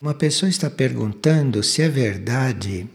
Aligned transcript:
Uma 0.00 0.14
pessoa 0.14 0.48
está 0.48 0.70
perguntando 0.70 1.60
se 1.60 1.82
é 1.82 1.88
verdade 1.88 2.88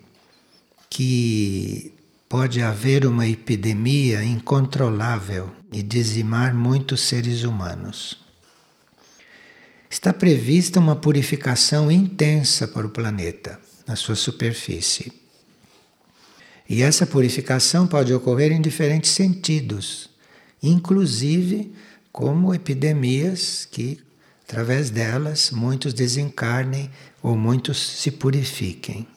que 0.89 1.93
pode 2.29 2.61
haver 2.61 3.05
uma 3.05 3.27
epidemia 3.27 4.23
incontrolável 4.23 5.51
e 5.69 5.83
dizimar 5.83 6.55
muitos 6.55 7.01
seres 7.01 7.43
humanos. 7.43 8.17
Está 9.89 10.13
prevista 10.13 10.79
uma 10.79 10.95
purificação 10.95 11.91
intensa 11.91 12.69
para 12.69 12.87
o 12.87 12.89
planeta, 12.89 13.59
na 13.85 13.97
sua 13.97 14.15
superfície. 14.15 15.11
E 16.69 16.81
essa 16.81 17.05
purificação 17.05 17.85
pode 17.85 18.13
ocorrer 18.13 18.53
em 18.53 18.61
diferentes 18.61 19.11
sentidos, 19.11 20.09
inclusive 20.61 21.73
como 22.13 22.55
epidemias 22.55 23.67
que 23.69 23.99
através 24.53 24.91
delas 24.91 25.49
muitos 25.49 25.95
desencarnem 25.95 26.91
ou 27.23 27.35
muitos 27.35 27.99
se 27.99 28.11
purifiquem. 28.11 29.07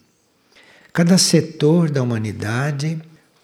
Cada 0.95 1.19
setor 1.19 1.91
da 1.91 2.03
humanidade 2.03 2.99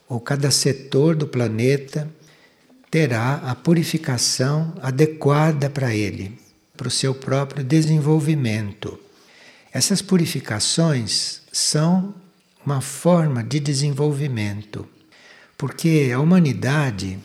ou 0.09 0.19
cada 0.19 0.51
setor 0.51 1.15
do 1.15 1.27
planeta 1.27 2.09
terá 2.91 3.35
a 3.45 3.55
purificação 3.55 4.75
adequada 4.81 5.69
para 5.69 5.95
ele, 5.95 6.39
para 6.79 6.89
o 6.89 6.91
seu 6.91 7.15
próprio 7.15 7.63
desenvolvimento. 7.63 8.99
Essas 9.71 10.01
purificações 10.01 11.43
são 11.53 12.15
uma 12.65 12.81
forma 12.81 13.45
de 13.45 13.61
desenvolvimento, 13.61 14.89
porque 15.59 16.11
a 16.15 16.19
humanidade 16.19 17.19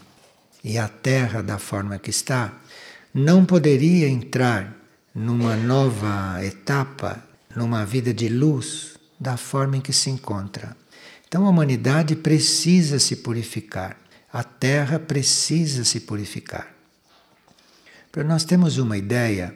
e 0.61 0.77
a 0.77 0.89
Terra, 0.89 1.41
da 1.41 1.57
forma 1.57 1.97
que 1.97 2.09
está, 2.09 2.53
não 3.17 3.43
poderia 3.43 4.07
entrar 4.07 4.77
numa 5.15 5.55
nova 5.55 6.37
etapa, 6.45 7.23
numa 7.55 7.83
vida 7.83 8.13
de 8.13 8.29
luz, 8.29 8.95
da 9.19 9.35
forma 9.35 9.77
em 9.77 9.81
que 9.81 9.91
se 9.91 10.11
encontra. 10.11 10.77
Então 11.27 11.47
a 11.47 11.49
humanidade 11.49 12.15
precisa 12.15 12.99
se 12.99 13.15
purificar, 13.15 13.97
a 14.31 14.43
Terra 14.43 14.99
precisa 14.99 15.83
se 15.83 16.01
purificar. 16.01 16.71
Para 18.11 18.23
nós 18.23 18.43
temos 18.43 18.77
uma 18.77 18.99
ideia, 18.99 19.51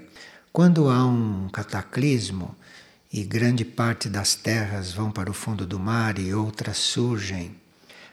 quando 0.52 0.90
há 0.90 1.06
um 1.06 1.48
cataclismo 1.50 2.56
e 3.14 3.24
grande 3.24 3.64
parte 3.64 4.10
das 4.10 4.34
terras 4.34 4.92
vão 4.92 5.12
para 5.12 5.30
o 5.30 5.36
fundo 5.36 5.68
do 5.68 5.78
mar 5.78 6.18
e 6.18 6.34
outras 6.34 6.78
surgem, 6.78 7.56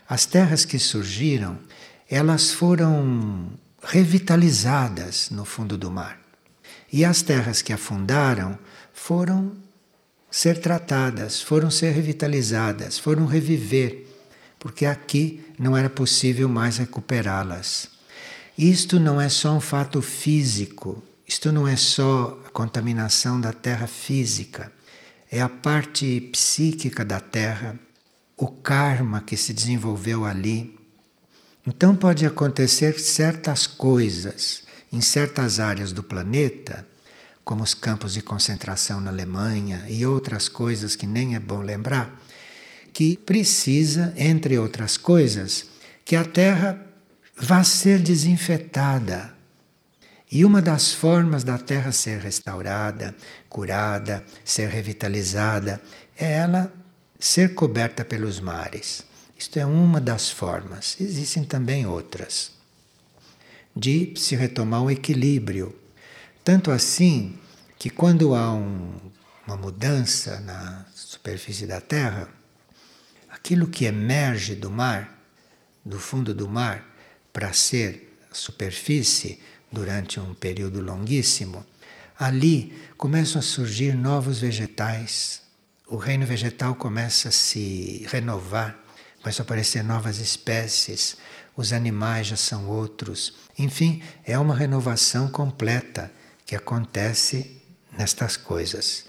as 0.07 0.27
terras 0.27 0.67
que 0.67 0.79
surgiram, 0.79 1.59
elas 2.07 2.51
foram 2.51 3.51
revitalizadas 3.83 5.31
no 5.31 5.45
fundo 5.45 5.79
do 5.79 5.91
mar. 5.91 6.21
E 6.93 7.05
as 7.05 7.23
terras 7.23 7.63
que 7.63 7.73
afundaram 7.73 8.59
foram 8.93 9.53
ser 10.31 10.61
tratadas, 10.61 11.41
foram 11.41 11.71
ser 11.71 11.93
revitalizadas, 11.93 12.99
foram 12.99 13.27
reviver, 13.27 14.07
porque 14.59 14.85
aqui 14.85 15.45
não 15.59 15.77
era 15.77 15.89
possível 15.89 16.49
mais 16.49 16.79
recuperá-las. 16.79 17.89
Isto 18.57 18.99
não 18.99 19.21
é 19.21 19.29
só 19.29 19.53
um 19.53 19.61
fato 19.61 20.03
físico, 20.03 21.03
isto 21.27 21.53
não 21.53 21.69
é 21.69 21.77
só 21.77 22.41
a 22.47 22.51
contaminação 22.51 23.41
da 23.41 23.53
terra 23.53 23.87
física, 23.87 24.73
é 25.31 25.41
a 25.41 25.49
parte 25.49 26.21
psíquica 26.33 27.05
da 27.05 27.21
terra, 27.21 27.79
o 28.37 28.49
karma 28.49 29.21
que 29.21 29.37
se 29.37 29.53
desenvolveu 29.53 30.25
ali, 30.25 30.78
então 31.69 31.95
pode 31.95 32.25
acontecer 32.25 32.99
certas 32.99 33.67
coisas 33.67 34.63
em 34.91 35.03
certas 35.03 35.61
áreas 35.61 35.93
do 35.93 36.03
planeta, 36.03 36.87
como 37.45 37.63
os 37.63 37.75
campos 37.75 38.15
de 38.15 38.23
concentração 38.23 39.03
na 39.03 39.11
Alemanha 39.11 39.85
e 39.87 40.07
outras 40.07 40.49
coisas 40.49 40.97
que 40.97 41.07
nem 41.07 41.35
é 41.35 41.39
bom 41.39 41.61
lembrar, 41.61 42.23
que 42.91 43.19
precisa, 43.19 44.15
entre 44.17 44.59
outras 44.59 44.97
coisas, 44.97 45.67
que 46.07 46.17
a 46.17 46.25
Terra 46.25 46.81
vá 47.37 47.63
ser 47.63 47.99
desinfetada. 47.99 49.35
E 50.33 50.47
uma 50.47 50.63
das 50.63 50.95
formas 50.95 51.45
da 51.45 51.59
Terra 51.59 51.93
ser 51.93 52.19
restaurada, 52.19 53.15
curada, 53.47 54.25
ser 54.43 54.71
revitalizada, 54.71 55.83
é 56.17 56.33
ela 56.33 56.73
ser 57.21 57.55
coberta 57.55 58.07
pelos 58.07 58.41
mares. 58.41 59.08
Isto 59.39 59.61
é 59.61 59.65
uma 59.65 60.01
das 60.01 60.29
formas, 60.29 60.97
existem 61.01 61.45
também 61.45 61.87
outras, 61.87 62.51
de 63.75 64.13
se 64.17 64.35
retomar 64.35 64.83
o 64.83 64.91
equilíbrio. 64.91 65.79
Tanto 66.43 66.73
assim 66.73 67.39
que 67.79 67.89
quando 67.89 68.35
há 68.35 68.53
um, 68.53 68.97
uma 69.47 69.57
mudança 69.57 70.41
na 70.41 70.85
superfície 70.93 71.69
da 71.69 71.81
Terra, 71.81 72.29
aquilo 73.31 73.69
que 73.69 73.85
emerge 73.85 74.57
do 74.57 74.73
mar, 74.73 75.17
do 75.85 76.01
fundo 76.01 76.35
do 76.35 76.49
mar, 76.49 76.85
para 77.33 77.53
ser 77.53 78.19
superfície 78.33 79.41
durante 79.71 80.19
um 80.19 80.35
período 80.35 80.81
longuíssimo, 80.81 81.65
ali 82.19 82.77
começam 82.97 83.39
a 83.39 83.43
surgir 83.43 83.95
novos 83.95 84.41
vegetais. 84.41 85.43
O 85.87 85.97
reino 85.97 86.27
vegetal 86.27 86.75
começa 86.75 87.29
a 87.29 87.33
se 87.33 88.05
renovar 88.11 88.88
começam 89.29 89.43
a 89.43 89.45
aparecer 89.45 89.85
novas 89.85 90.21
espécies, 90.21 91.19
os 91.55 91.75
animais 91.75 92.29
já 92.29 92.37
são 92.37 92.67
outros. 92.67 93.35
Enfim, 93.59 94.03
é 94.25 94.39
uma 94.39 94.55
renovação 94.55 95.29
completa 95.29 96.11
que 96.47 96.57
acontece 96.57 97.61
nestas 97.99 98.39
coisas. 98.39 99.05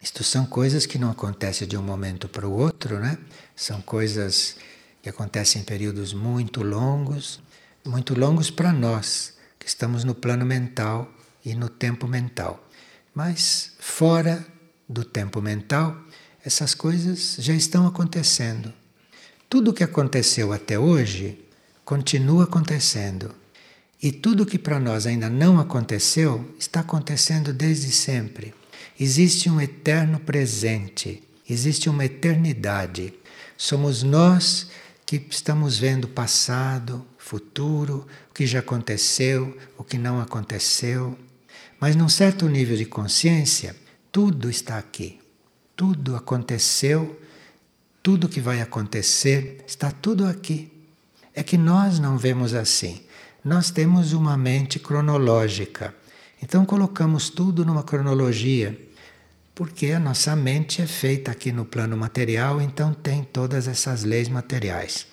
Isto 0.00 0.22
são 0.22 0.46
coisas 0.46 0.86
que 0.86 0.96
não 0.96 1.10
acontecem 1.10 1.66
de 1.66 1.76
um 1.76 1.82
momento 1.82 2.28
para 2.28 2.46
o 2.46 2.52
outro, 2.52 3.00
né? 3.00 3.18
São 3.56 3.82
coisas 3.82 4.54
que 5.02 5.08
acontecem 5.08 5.62
em 5.62 5.64
períodos 5.64 6.12
muito 6.12 6.62
longos, 6.62 7.40
muito 7.84 8.16
longos 8.16 8.48
para 8.48 8.72
nós, 8.72 9.36
que 9.58 9.66
estamos 9.66 10.04
no 10.04 10.14
plano 10.14 10.46
mental 10.46 11.12
e 11.44 11.52
no 11.52 11.68
tempo 11.68 12.06
mental. 12.06 12.64
Mas 13.12 13.72
fora 13.80 14.46
do 14.88 15.04
tempo 15.04 15.42
mental, 15.42 16.00
essas 16.48 16.74
coisas 16.74 17.36
já 17.38 17.52
estão 17.52 17.86
acontecendo. 17.86 18.72
Tudo 19.50 19.70
o 19.70 19.74
que 19.74 19.84
aconteceu 19.84 20.50
até 20.50 20.78
hoje 20.78 21.38
continua 21.84 22.44
acontecendo. 22.44 23.34
E 24.02 24.10
tudo 24.10 24.46
que 24.46 24.58
para 24.58 24.80
nós 24.80 25.06
ainda 25.06 25.28
não 25.28 25.60
aconteceu 25.60 26.54
está 26.58 26.80
acontecendo 26.80 27.52
desde 27.52 27.92
sempre. 27.92 28.54
Existe 28.98 29.50
um 29.50 29.60
eterno 29.60 30.18
presente, 30.18 31.22
existe 31.46 31.90
uma 31.90 32.06
eternidade. 32.06 33.12
Somos 33.54 34.02
nós 34.02 34.68
que 35.04 35.22
estamos 35.28 35.76
vendo 35.76 36.08
passado, 36.08 37.06
futuro, 37.18 38.06
o 38.30 38.34
que 38.34 38.46
já 38.46 38.60
aconteceu, 38.60 39.54
o 39.76 39.84
que 39.84 39.98
não 39.98 40.18
aconteceu. 40.18 41.14
Mas 41.78 41.94
num 41.94 42.08
certo 42.08 42.48
nível 42.48 42.76
de 42.76 42.86
consciência, 42.86 43.76
tudo 44.10 44.48
está 44.48 44.78
aqui. 44.78 45.20
Tudo 45.78 46.16
aconteceu, 46.16 47.22
tudo 48.02 48.28
que 48.28 48.40
vai 48.40 48.60
acontecer, 48.60 49.62
está 49.64 49.92
tudo 49.92 50.26
aqui. 50.26 50.72
É 51.32 51.44
que 51.44 51.56
nós 51.56 52.00
não 52.00 52.18
vemos 52.18 52.52
assim. 52.52 53.00
Nós 53.44 53.70
temos 53.70 54.12
uma 54.12 54.36
mente 54.36 54.80
cronológica. 54.80 55.94
Então 56.42 56.66
colocamos 56.66 57.30
tudo 57.30 57.64
numa 57.64 57.84
cronologia, 57.84 58.76
porque 59.54 59.92
a 59.92 60.00
nossa 60.00 60.34
mente 60.34 60.82
é 60.82 60.86
feita 60.88 61.30
aqui 61.30 61.52
no 61.52 61.64
plano 61.64 61.96
material, 61.96 62.60
então 62.60 62.92
tem 62.92 63.22
todas 63.22 63.68
essas 63.68 64.02
leis 64.02 64.28
materiais. 64.28 65.06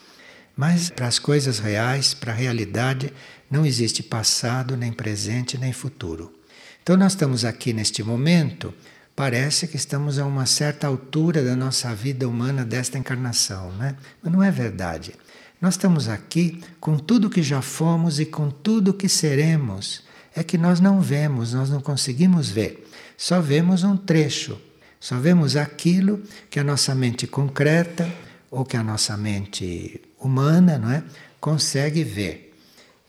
Mas 0.58 0.90
para 0.90 1.06
as 1.06 1.20
coisas 1.20 1.60
reais, 1.60 2.16
para 2.16 2.32
a 2.32 2.36
realidade, 2.36 3.14
não 3.52 3.68
existe 3.68 4.02
passado, 4.02 4.76
nem 4.76 4.92
presente, 4.92 5.60
nem 5.60 5.72
futuro. 5.72 6.34
Então 6.82 6.98
nós 6.98 7.12
estamos 7.12 7.46
aqui 7.46 7.72
neste 7.72 8.02
momento 8.02 8.74
parece 9.16 9.68
que 9.68 9.78
estamos 9.78 10.20
a 10.20 10.26
uma 10.26 10.46
certa 10.46 10.88
altura 10.88 11.44
da 11.44 11.56
nossa 11.56 11.94
vida 11.96 12.28
humana 12.28 12.66
desta 12.66 12.98
encarnação, 12.98 13.72
né? 13.74 13.96
Mas 14.22 14.34
não 14.34 14.44
é 14.44 14.52
verdade. 14.52 15.14
Nós 15.62 15.76
estamos 15.76 16.10
aqui 16.10 16.62
com 16.80 16.98
tudo 16.98 17.30
que 17.30 17.42
já 17.42 17.62
fomos 17.62 18.20
e 18.20 18.26
com 18.26 18.50
tudo 18.50 18.94
que 18.94 19.08
seremos. 19.08 20.04
É 20.36 20.44
que 20.44 20.58
nós 20.58 20.82
não 20.82 21.00
vemos, 21.00 21.54
nós 21.54 21.70
não 21.70 21.80
conseguimos 21.80 22.50
ver. 22.50 22.88
Só 23.18 23.40
vemos 23.40 23.84
um 23.84 23.96
trecho. 23.96 24.60
Só 25.00 25.18
vemos 25.18 25.56
aquilo 25.56 26.22
que 26.50 26.60
a 26.60 26.64
nossa 26.64 26.94
mente 26.94 27.26
concreta 27.26 28.12
ou 28.52 28.66
que 28.66 28.76
a 28.76 28.84
nossa 28.84 29.16
mente 29.16 30.02
humana, 30.20 30.78
não 30.78 30.92
é, 30.92 31.04
consegue 31.40 32.04
ver 32.04 32.54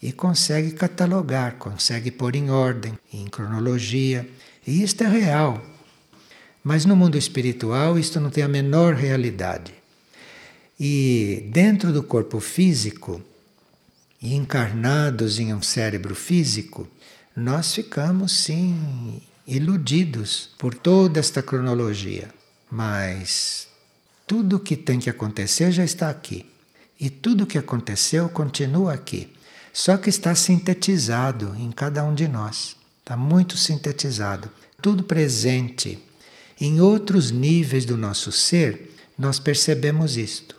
e 0.03 0.13
consegue 0.13 0.73
catalogar, 0.73 1.57
consegue 1.57 2.11
pôr 2.11 2.37
em 2.37 2.51
ordem, 2.51 2.97
em 3.13 3.27
cronologia. 3.27 4.29
E 4.67 4.83
isto 4.83 5.03
é 5.03 5.09
real. 5.09 5.76
Mas 6.69 6.85
no 6.85 6.97
mundo 6.97 7.17
espiritual 7.17 7.97
isto 7.97 8.19
não 8.19 8.29
tem 8.29 8.43
a 8.43 8.49
menor 8.49 8.93
realidade. 8.93 9.73
E 10.81 11.49
dentro 11.53 11.93
do 11.93 12.03
corpo 12.03 12.41
físico, 12.41 13.23
encarnados 14.21 15.39
em 15.39 15.55
um 15.55 15.63
cérebro 15.63 16.13
físico, 16.17 16.89
nós 17.37 17.73
ficamos 17.73 18.33
sim 18.33 19.23
iludidos 19.47 20.51
por 20.59 20.75
toda 20.75 21.21
esta 21.21 21.41
cronologia. 21.41 22.35
Mas 22.69 23.69
tudo 24.27 24.57
o 24.57 24.61
que 24.61 24.75
tem 24.77 24.99
que 24.99 25.09
acontecer 25.09 25.71
já 25.71 25.85
está 25.85 26.11
aqui. 26.11 26.47
E 26.99 27.09
tudo 27.09 27.45
o 27.45 27.47
que 27.47 27.59
aconteceu 27.59 28.29
continua 28.29 28.93
aqui. 28.93 29.33
Só 29.73 29.97
que 29.97 30.11
está 30.11 30.35
sintetizado 30.35 31.55
em 31.57 31.71
cada 31.71 32.03
um 32.03 32.13
de 32.13 32.27
nós. 32.27 32.75
Está 32.99 33.17
muito 33.17 33.57
sintetizado. 33.57 34.51
Tudo 34.83 35.05
presente. 35.05 36.03
Em 36.61 36.81
outros 36.81 37.31
níveis 37.31 37.85
do 37.85 37.97
nosso 37.97 38.33
ser, 38.33 38.95
nós 39.19 39.39
percebemos 39.39 40.17
isto. 40.17 40.57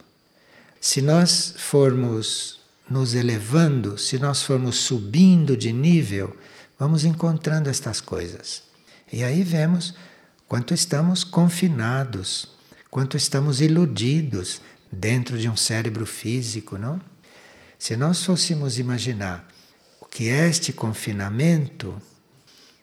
Se 0.79 1.01
nós 1.01 1.55
formos 1.57 2.59
nos 2.89 3.13
elevando, 3.13 3.97
se 3.97 4.19
nós 4.19 4.43
formos 4.43 4.77
subindo 4.77 5.57
de 5.57 5.73
nível, 5.73 6.35
vamos 6.77 7.03
encontrando 7.03 7.69
estas 7.69 7.99
coisas. 7.99 8.63
E 9.11 9.23
aí 9.23 9.43
vemos 9.43 9.95
quanto 10.47 10.73
estamos 10.73 11.23
confinados, 11.23 12.47
quanto 12.89 13.17
estamos 13.17 13.59
iludidos 13.59 14.61
dentro 14.91 15.37
de 15.37 15.49
um 15.49 15.57
cérebro 15.57 16.05
físico, 16.05 16.77
não? 16.77 17.01
Se 17.77 17.95
nós 17.95 18.23
fôssemos 18.23 18.79
imaginar 18.79 19.47
o 19.99 20.05
que 20.05 20.29
é 20.29 20.47
este 20.47 20.71
confinamento, 20.73 22.01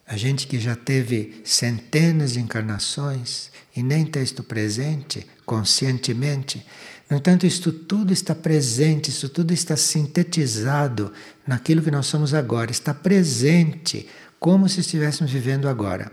a 0.07 0.15
gente 0.17 0.47
que 0.47 0.59
já 0.59 0.75
teve 0.75 1.41
centenas 1.43 2.33
de 2.33 2.39
encarnações 2.39 3.49
e 3.75 3.81
nem 3.81 4.05
tem 4.05 4.23
isto 4.23 4.43
presente 4.43 5.25
conscientemente, 5.45 6.65
no 7.09 7.17
entanto, 7.17 7.45
isto 7.45 7.71
tudo 7.71 8.11
está 8.11 8.33
presente, 8.33 9.09
isso 9.09 9.29
tudo 9.29 9.53
está 9.53 9.77
sintetizado 9.77 11.13
naquilo 11.45 11.81
que 11.81 11.91
nós 11.91 12.07
somos 12.07 12.33
agora, 12.33 12.71
está 12.71 12.93
presente, 12.93 14.07
como 14.39 14.67
se 14.67 14.79
estivéssemos 14.79 15.31
vivendo 15.31 15.69
agora, 15.69 16.11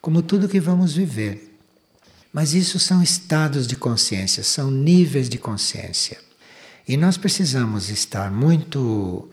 como 0.00 0.20
tudo 0.20 0.48
que 0.48 0.58
vamos 0.58 0.94
viver. 0.94 1.56
Mas 2.32 2.54
isso 2.54 2.78
são 2.80 3.02
estados 3.02 3.66
de 3.66 3.76
consciência, 3.76 4.42
são 4.42 4.70
níveis 4.70 5.28
de 5.28 5.38
consciência. 5.38 6.18
E 6.88 6.96
nós 6.96 7.16
precisamos 7.16 7.88
estar 7.88 8.30
muito 8.32 9.30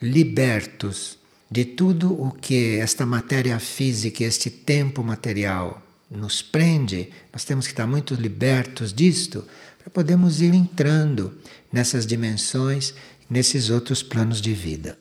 libertos 0.00 1.18
de 1.52 1.66
tudo 1.66 2.14
o 2.14 2.30
que 2.32 2.78
esta 2.78 3.04
matéria 3.04 3.58
física, 3.58 4.24
este 4.24 4.48
tempo 4.48 5.04
material 5.04 5.82
nos 6.10 6.40
prende. 6.40 7.10
Nós 7.30 7.44
temos 7.44 7.66
que 7.66 7.74
estar 7.74 7.86
muito 7.86 8.14
libertos 8.14 8.90
disto 8.90 9.44
para 9.78 9.90
podermos 9.90 10.40
ir 10.40 10.54
entrando 10.54 11.36
nessas 11.70 12.06
dimensões, 12.06 12.94
nesses 13.28 13.68
outros 13.68 14.02
planos 14.02 14.40
de 14.40 14.54
vida. 14.54 14.98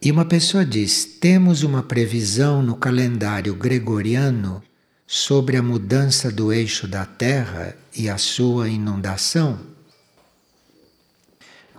E 0.00 0.12
uma 0.12 0.24
pessoa 0.24 0.64
diz: 0.64 1.04
temos 1.04 1.64
uma 1.64 1.82
previsão 1.82 2.62
no 2.62 2.76
calendário 2.76 3.56
gregoriano 3.56 4.62
sobre 5.04 5.56
a 5.56 5.62
mudança 5.62 6.30
do 6.30 6.52
eixo 6.52 6.86
da 6.86 7.04
Terra 7.04 7.76
e 7.92 8.08
a 8.08 8.16
sua 8.18 8.68
inundação? 8.68 9.77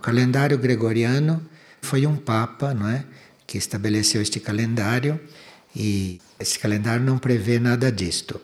O 0.00 0.02
calendário 0.02 0.56
gregoriano 0.56 1.42
foi 1.82 2.06
um 2.06 2.16
papa, 2.16 2.72
não 2.72 2.88
é, 2.88 3.04
que 3.46 3.58
estabeleceu 3.58 4.22
este 4.22 4.40
calendário 4.40 5.20
e 5.76 6.18
esse 6.38 6.58
calendário 6.58 7.04
não 7.04 7.18
prevê 7.18 7.58
nada 7.58 7.92
disto. 7.92 8.40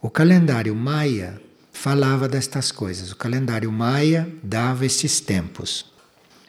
O 0.00 0.10
calendário 0.10 0.74
maia 0.74 1.40
falava 1.72 2.26
destas 2.26 2.72
coisas. 2.72 3.12
O 3.12 3.16
calendário 3.16 3.70
maia 3.70 4.28
dava 4.42 4.84
estes 4.84 5.20
tempos. 5.20 5.86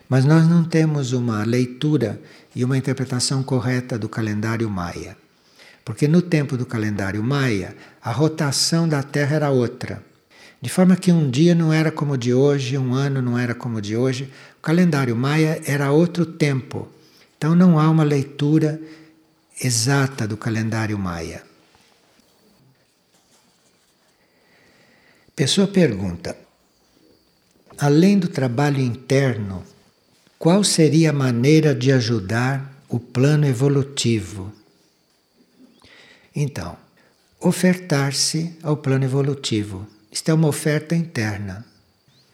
Mas 0.10 0.26
nós 0.26 0.48
não 0.48 0.64
temos 0.64 1.14
uma 1.14 1.44
leitura 1.44 2.20
e 2.56 2.66
uma 2.66 2.76
interpretação 2.76 3.44
correta 3.44 4.00
do 4.00 4.10
calendário 4.10 4.68
maia. 4.68 5.16
Porque 5.86 6.08
no 6.08 6.24
tempo 6.24 6.58
do 6.58 6.66
calendário 6.66 7.22
maia, 7.22 7.78
a 8.02 8.12
rotação 8.12 8.90
da 8.90 9.04
Terra 9.04 9.36
era 9.36 9.52
outra. 9.52 10.04
De 10.64 10.70
forma 10.70 10.96
que 10.96 11.12
um 11.12 11.30
dia 11.30 11.54
não 11.54 11.74
era 11.74 11.92
como 11.92 12.14
o 12.14 12.18
de 12.18 12.34
hoje, 12.34 12.78
um 12.78 12.94
ano 12.94 13.22
não 13.22 13.38
era 13.38 13.54
como 13.54 13.80
o 13.80 13.82
de 13.82 13.98
hoje. 13.98 14.32
O 14.58 14.62
calendário 14.62 15.14
maia 15.14 15.62
era 15.66 15.92
outro 15.92 16.26
tempo. 16.26 16.88
Então 17.38 17.54
não 17.54 17.78
há 17.78 17.90
uma 17.90 18.06
leitura 18.06 18.80
exata 19.62 20.26
do 20.26 20.38
calendário 20.38 20.98
maia. 20.98 21.44
Pessoa 25.36 25.68
pergunta: 25.68 26.38
além 27.78 28.18
do 28.18 28.30
trabalho 28.30 28.80
interno, 28.80 29.66
qual 30.40 30.64
seria 30.64 31.10
a 31.10 31.14
maneira 31.14 31.76
de 31.76 31.92
ajudar 31.92 32.82
o 32.88 33.02
plano 33.02 33.46
evolutivo 33.46 34.64
então, 36.36 36.76
ofertar-se 37.40 38.58
ao 38.64 38.78
plano 38.78 39.04
evolutivo. 39.04 39.88
Isto 40.14 40.30
é 40.30 40.34
uma 40.36 40.48
oferta 40.48 40.96
interna. 40.96 41.66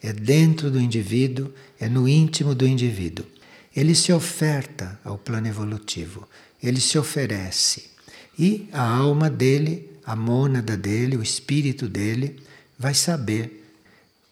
É 0.03 0.11
dentro 0.11 0.69
do 0.69 0.81
indivíduo, 0.81 1.53
é 1.79 1.87
no 1.87 2.09
íntimo 2.09 2.53
do 2.53 2.67
indivíduo. 2.67 3.25
Ele 3.73 3.95
se 3.95 4.11
oferta 4.11 4.99
ao 5.01 5.17
plano 5.17 5.47
evolutivo, 5.47 6.27
ele 6.61 6.81
se 6.81 6.99
oferece. 6.99 7.91
E 8.37 8.67
a 8.73 8.81
alma 8.81 9.29
dele, 9.29 9.89
a 10.05 10.13
mônada 10.13 10.75
dele, 10.75 11.15
o 11.15 11.23
espírito 11.23 11.87
dele, 11.87 12.43
vai 12.77 12.93
saber 12.93 13.65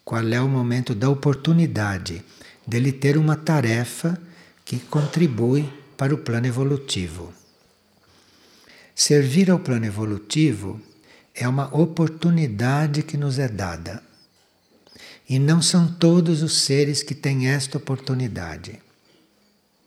qual 0.04 0.28
é 0.28 0.40
o 0.42 0.48
momento 0.48 0.94
da 0.94 1.08
oportunidade 1.08 2.22
dele 2.66 2.92
ter 2.92 3.16
uma 3.16 3.34
tarefa 3.34 4.20
que 4.62 4.78
contribui 4.78 5.66
para 5.96 6.14
o 6.14 6.18
plano 6.18 6.46
evolutivo. 6.46 7.32
Servir 8.94 9.50
ao 9.50 9.58
plano 9.58 9.86
evolutivo 9.86 10.78
é 11.40 11.46
uma 11.46 11.72
oportunidade 11.74 13.02
que 13.02 13.16
nos 13.16 13.38
é 13.38 13.48
dada. 13.48 14.02
E 15.28 15.38
não 15.38 15.62
são 15.62 15.86
todos 15.86 16.42
os 16.42 16.62
seres 16.62 17.02
que 17.02 17.14
têm 17.14 17.48
esta 17.48 17.78
oportunidade, 17.78 18.80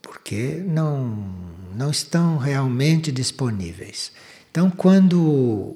porque 0.02 0.64
não, 0.66 1.36
não 1.76 1.92
estão 1.92 2.38
realmente 2.38 3.12
disponíveis. 3.12 4.12
Então, 4.50 4.70
quando 4.70 5.76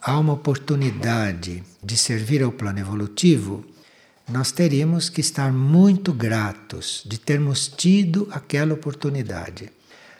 há 0.00 0.18
uma 0.18 0.32
oportunidade 0.32 1.62
de 1.82 1.96
servir 1.96 2.42
ao 2.42 2.52
plano 2.52 2.78
evolutivo, 2.78 3.64
nós 4.28 4.52
teríamos 4.52 5.08
que 5.10 5.20
estar 5.20 5.52
muito 5.52 6.12
gratos 6.12 7.02
de 7.04 7.18
termos 7.18 7.66
tido 7.68 8.28
aquela 8.30 8.74
oportunidade. 8.74 9.70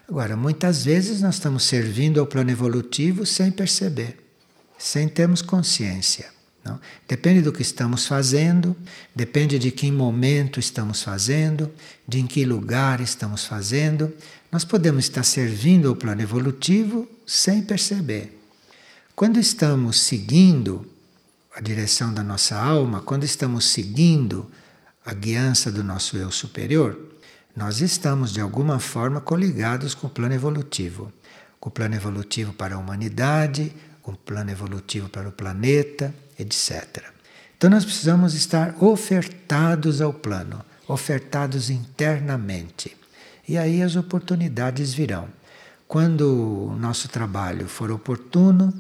Agora, 0.09 0.37
muitas 0.37 0.85
vezes 0.85 1.23
nós 1.23 1.37
estamos 1.37 1.63
servindo 1.63 2.19
ao 2.19 2.27
plano 2.27 2.51
evolutivo 2.51 3.25
sem 3.25 3.53
perceber, 3.53 4.30
sem 4.81 5.07
termos 5.07 5.43
consciência. 5.43 6.33
Não? 6.65 6.81
Depende 7.07 7.43
do 7.43 7.53
que 7.53 7.61
estamos 7.61 8.07
fazendo, 8.07 8.75
depende 9.15 9.59
de 9.59 9.71
que 9.71 9.91
momento 9.93 10.59
estamos 10.59 11.03
fazendo, 11.03 11.71
de 12.09 12.19
em 12.19 12.27
que 12.27 12.47
lugar 12.47 13.01
estamos 13.01 13.45
fazendo. 13.45 14.13
Nós 14.51 14.65
podemos 14.65 15.05
estar 15.05 15.23
servindo 15.23 15.89
ao 15.89 15.97
plano 15.97 16.23
evolutivo 16.23 17.07
sem 17.27 17.63
perceber. 17.63 18.41
Quando 19.15 19.39
estamos 19.39 20.01
seguindo 20.01 20.91
a 21.55 21.61
direção 21.61 22.15
da 22.15 22.23
nossa 22.23 22.57
alma, 22.57 23.03
quando 23.03 23.25
estamos 23.25 23.67
seguindo 23.67 24.51
a 25.05 25.13
guiança 25.13 25.71
do 25.71 25.85
nosso 25.85 26.17
eu 26.17 26.31
superior, 26.31 26.99
nós 27.55 27.83
estamos 27.83 28.33
de 28.33 28.41
alguma 28.41 28.79
forma 28.79 29.21
coligados 29.21 29.95
com 29.95 30.07
o 30.07 30.11
plano 30.11 30.35
evolutivo 30.35 31.13
com 31.61 31.69
o 31.69 31.73
plano 31.73 31.95
evolutivo 31.95 32.55
para 32.55 32.75
a 32.75 32.79
humanidade, 32.79 33.73
o 34.11 34.17
plano 34.17 34.51
evolutivo 34.51 35.09
para 35.09 35.29
o 35.29 35.33
planeta, 35.33 36.15
etc. 36.39 37.05
Então 37.57 37.71
nós 37.71 37.85
precisamos 37.85 38.35
estar 38.35 38.83
ofertados 38.83 40.01
ao 40.01 40.13
plano, 40.13 40.65
ofertados 40.89 41.71
internamente. 41.71 42.97
E 43.47 43.59
aí 43.59 43.83
as 43.83 43.97
oportunidades 43.97 44.95
virão. 44.95 45.29
Quando 45.87 46.69
o 46.69 46.77
nosso 46.77 47.09
trabalho 47.09 47.67
for 47.67 47.91
oportuno, 47.91 48.73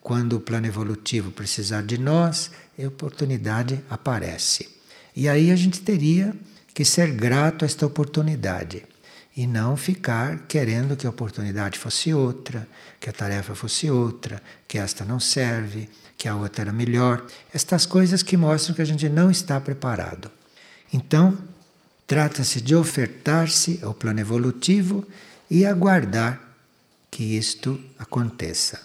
quando 0.00 0.34
o 0.34 0.40
plano 0.40 0.66
evolutivo 0.66 1.30
precisar 1.30 1.82
de 1.82 1.98
nós, 1.98 2.50
a 2.78 2.86
oportunidade 2.86 3.80
aparece. 3.88 4.68
E 5.14 5.28
aí 5.28 5.50
a 5.50 5.56
gente 5.56 5.80
teria 5.80 6.34
que 6.74 6.84
ser 6.84 7.12
grato 7.12 7.64
a 7.64 7.66
esta 7.66 7.86
oportunidade 7.86 8.84
e 9.36 9.46
não 9.46 9.76
ficar 9.76 10.46
querendo 10.48 10.96
que 10.96 11.06
a 11.06 11.10
oportunidade 11.10 11.78
fosse 11.78 12.12
outra, 12.14 12.66
que 12.98 13.08
a 13.10 13.12
tarefa 13.12 13.54
fosse 13.54 13.90
outra, 13.90 14.42
que 14.68 14.78
esta 14.78 15.04
não 15.04 15.20
serve, 15.20 15.88
que 16.16 16.28
a 16.28 16.36
outra 16.36 16.64
era 16.64 16.72
melhor. 16.72 17.24
Estas 17.52 17.86
coisas 17.86 18.22
que 18.22 18.36
mostram 18.36 18.74
que 18.74 18.82
a 18.82 18.86
gente 18.86 19.08
não 19.08 19.30
está 19.30 19.60
preparado. 19.60 20.30
Então, 20.92 21.36
trata-se 22.06 22.60
de 22.60 22.74
ofertar-se 22.74 23.80
ao 23.82 23.94
plano 23.94 24.20
evolutivo 24.20 25.06
e 25.50 25.64
aguardar 25.64 26.40
que 27.10 27.36
isto 27.36 27.80
aconteça. 27.98 28.80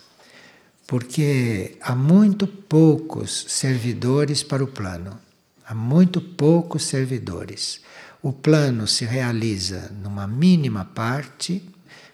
Porque 0.88 1.78
há 1.82 1.96
muito 1.96 2.46
poucos 2.46 3.46
servidores 3.48 4.44
para 4.44 4.64
o 4.64 4.68
plano. 4.68 5.18
Há 5.66 5.74
muito 5.74 6.20
poucos 6.20 6.84
servidores. 6.84 7.82
O 8.22 8.34
plano 8.34 8.88
se 8.88 9.06
realiza 9.06 9.92
numa 10.04 10.28
mínima 10.28 10.86
parte, 10.86 11.64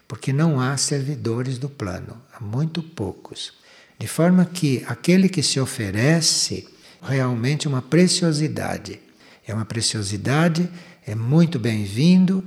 porque 0.07 0.31
não 0.31 0.59
há 0.59 0.77
servidores 0.77 1.57
do 1.57 1.69
plano, 1.69 2.21
há 2.33 2.43
muito 2.43 2.81
poucos. 2.81 3.53
De 3.99 4.07
forma 4.07 4.45
que 4.45 4.83
aquele 4.87 5.27
que 5.27 5.43
se 5.43 5.59
oferece 5.59 6.67
realmente 7.01 7.67
uma 7.67 7.81
preciosidade. 7.81 8.99
É 9.45 9.53
uma 9.53 9.65
preciosidade, 9.65 10.69
é 11.05 11.15
muito 11.15 11.57
bem-vindo 11.57 12.43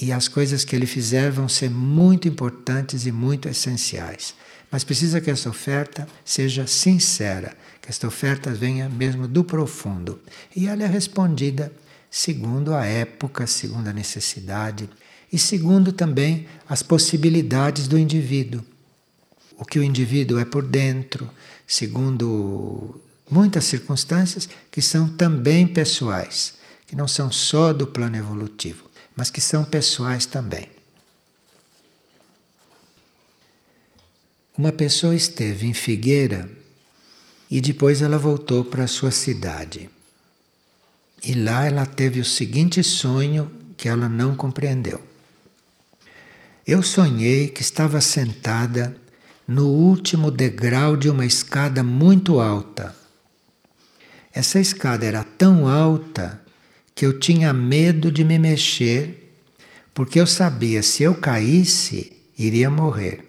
e 0.00 0.12
as 0.12 0.28
coisas 0.28 0.64
que 0.64 0.74
ele 0.74 0.86
fizer 0.86 1.30
vão 1.30 1.48
ser 1.48 1.70
muito 1.70 2.28
importantes 2.28 3.06
e 3.06 3.12
muito 3.12 3.48
essenciais. 3.48 4.34
Mas 4.70 4.84
precisa 4.84 5.20
que 5.20 5.30
essa 5.30 5.48
oferta 5.48 6.06
seja 6.24 6.66
sincera, 6.66 7.56
que 7.82 7.88
esta 7.88 8.06
oferta 8.06 8.52
venha 8.52 8.88
mesmo 8.88 9.26
do 9.26 9.42
profundo. 9.42 10.20
E 10.54 10.66
ela 10.68 10.84
é 10.84 10.86
respondida 10.86 11.72
segundo 12.10 12.74
a 12.74 12.84
época, 12.84 13.46
segundo 13.46 13.88
a 13.88 13.92
necessidade 13.92 14.88
e 15.32 15.38
segundo 15.38 15.92
também 15.92 16.46
as 16.68 16.82
possibilidades 16.82 17.86
do 17.86 17.98
indivíduo. 17.98 18.64
O 19.56 19.64
que 19.64 19.78
o 19.78 19.84
indivíduo 19.84 20.38
é 20.38 20.44
por 20.44 20.62
dentro, 20.66 21.30
segundo 21.66 23.00
muitas 23.30 23.64
circunstâncias 23.64 24.48
que 24.70 24.82
são 24.82 25.08
também 25.08 25.66
pessoais, 25.66 26.54
que 26.86 26.96
não 26.96 27.06
são 27.06 27.30
só 27.30 27.72
do 27.72 27.86
plano 27.86 28.16
evolutivo, 28.16 28.90
mas 29.14 29.30
que 29.30 29.40
são 29.40 29.64
pessoais 29.64 30.26
também. 30.26 30.68
Uma 34.56 34.72
pessoa 34.72 35.14
esteve 35.14 35.66
em 35.66 35.72
Figueira 35.72 36.50
e 37.50 37.60
depois 37.60 38.02
ela 38.02 38.18
voltou 38.18 38.64
para 38.64 38.84
a 38.84 38.88
sua 38.88 39.10
cidade. 39.10 39.88
E 41.22 41.34
lá 41.34 41.66
ela 41.66 41.86
teve 41.86 42.20
o 42.20 42.24
seguinte 42.24 42.82
sonho 42.82 43.50
que 43.76 43.88
ela 43.88 44.08
não 44.08 44.34
compreendeu. 44.34 45.09
Eu 46.70 46.84
sonhei 46.84 47.48
que 47.48 47.62
estava 47.62 48.00
sentada 48.00 48.96
no 49.44 49.66
último 49.66 50.30
degrau 50.30 50.96
de 50.96 51.10
uma 51.10 51.26
escada 51.26 51.82
muito 51.82 52.38
alta. 52.38 52.94
Essa 54.32 54.60
escada 54.60 55.04
era 55.04 55.24
tão 55.24 55.66
alta 55.66 56.40
que 56.94 57.04
eu 57.04 57.18
tinha 57.18 57.52
medo 57.52 58.08
de 58.12 58.22
me 58.22 58.38
mexer, 58.38 59.34
porque 59.92 60.20
eu 60.20 60.28
sabia 60.28 60.80
se 60.80 61.02
eu 61.02 61.12
caísse, 61.12 62.12
iria 62.38 62.70
morrer. 62.70 63.24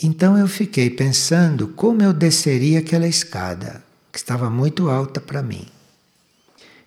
Então 0.00 0.38
eu 0.38 0.46
fiquei 0.46 0.88
pensando 0.88 1.66
como 1.66 2.00
eu 2.00 2.12
desceria 2.12 2.78
aquela 2.78 3.08
escada, 3.08 3.84
que 4.12 4.18
estava 4.18 4.48
muito 4.48 4.88
alta 4.88 5.20
para 5.20 5.42
mim. 5.42 5.66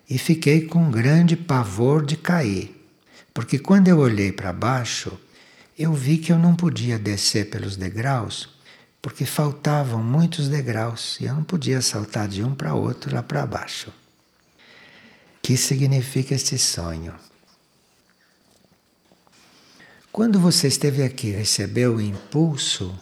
E 0.08 0.16
fiquei 0.16 0.62
com 0.62 0.84
um 0.84 0.90
grande 0.90 1.36
pavor 1.36 2.02
de 2.02 2.16
cair, 2.16 2.75
porque 3.36 3.58
quando 3.58 3.88
eu 3.88 3.98
olhei 3.98 4.32
para 4.32 4.50
baixo, 4.50 5.12
eu 5.78 5.92
vi 5.92 6.16
que 6.16 6.32
eu 6.32 6.38
não 6.38 6.56
podia 6.56 6.98
descer 6.98 7.50
pelos 7.50 7.76
degraus, 7.76 8.48
porque 9.02 9.26
faltavam 9.26 10.02
muitos 10.02 10.48
degraus 10.48 11.20
e 11.20 11.26
eu 11.26 11.34
não 11.34 11.44
podia 11.44 11.82
saltar 11.82 12.28
de 12.28 12.42
um 12.42 12.54
para 12.54 12.72
outro 12.72 13.14
lá 13.14 13.22
para 13.22 13.44
baixo. 13.44 13.92
Que 15.42 15.54
significa 15.54 16.34
este 16.34 16.56
sonho? 16.56 17.14
Quando 20.10 20.40
você 20.40 20.68
esteve 20.68 21.02
aqui, 21.02 21.30
recebeu 21.30 21.96
o 21.96 22.00
impulso, 22.00 22.98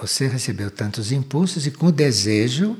você 0.00 0.26
recebeu 0.26 0.68
tantos 0.68 1.12
impulsos 1.12 1.64
e 1.64 1.70
com 1.70 1.86
o 1.86 1.92
desejo 1.92 2.76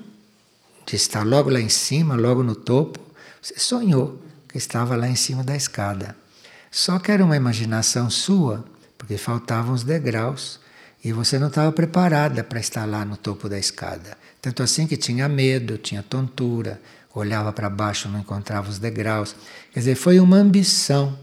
de 0.85 0.97
estar 0.97 1.25
logo 1.25 1.51
lá 1.51 1.61
em 1.61 1.69
cima, 1.69 2.17
logo 2.17 2.43
no 2.43 2.57
topo, 2.57 2.99
você 3.41 3.61
sonhou 3.61 4.21
que 4.49 4.59
estava 4.59 4.97
lá 4.97 5.09
em 5.09 5.15
cima 5.15 5.45
da 5.45 5.55
escada. 5.55 6.24
Só 6.75 6.99
que 6.99 7.13
era 7.13 7.25
uma 7.25 7.37
imaginação 7.37 8.11
sua, 8.11 8.65
porque 8.99 9.17
faltavam 9.17 9.73
os 9.73 9.85
degraus 9.85 10.59
e 11.05 11.13
você 11.13 11.39
não 11.39 11.47
estava 11.47 11.71
preparada 11.71 12.43
para 12.43 12.59
estar 12.59 12.85
lá 12.85 13.05
no 13.05 13.17
topo 13.17 13.49
da 13.49 13.57
escada. 13.57 14.19
Tanto 14.43 14.61
assim 14.61 14.85
que 14.85 14.97
tinha 14.97 15.29
medo, 15.29 15.79
tinha 15.79 16.03
tontura, 16.03 16.81
olhava 17.15 17.53
para 17.53 17.71
baixo, 17.71 18.09
não 18.09 18.19
encontrava 18.19 18.69
os 18.69 18.81
degraus. 18.81 19.37
Quer 19.73 19.79
dizer, 19.79 19.95
foi 19.95 20.19
uma 20.19 20.37
ambição. 20.37 21.17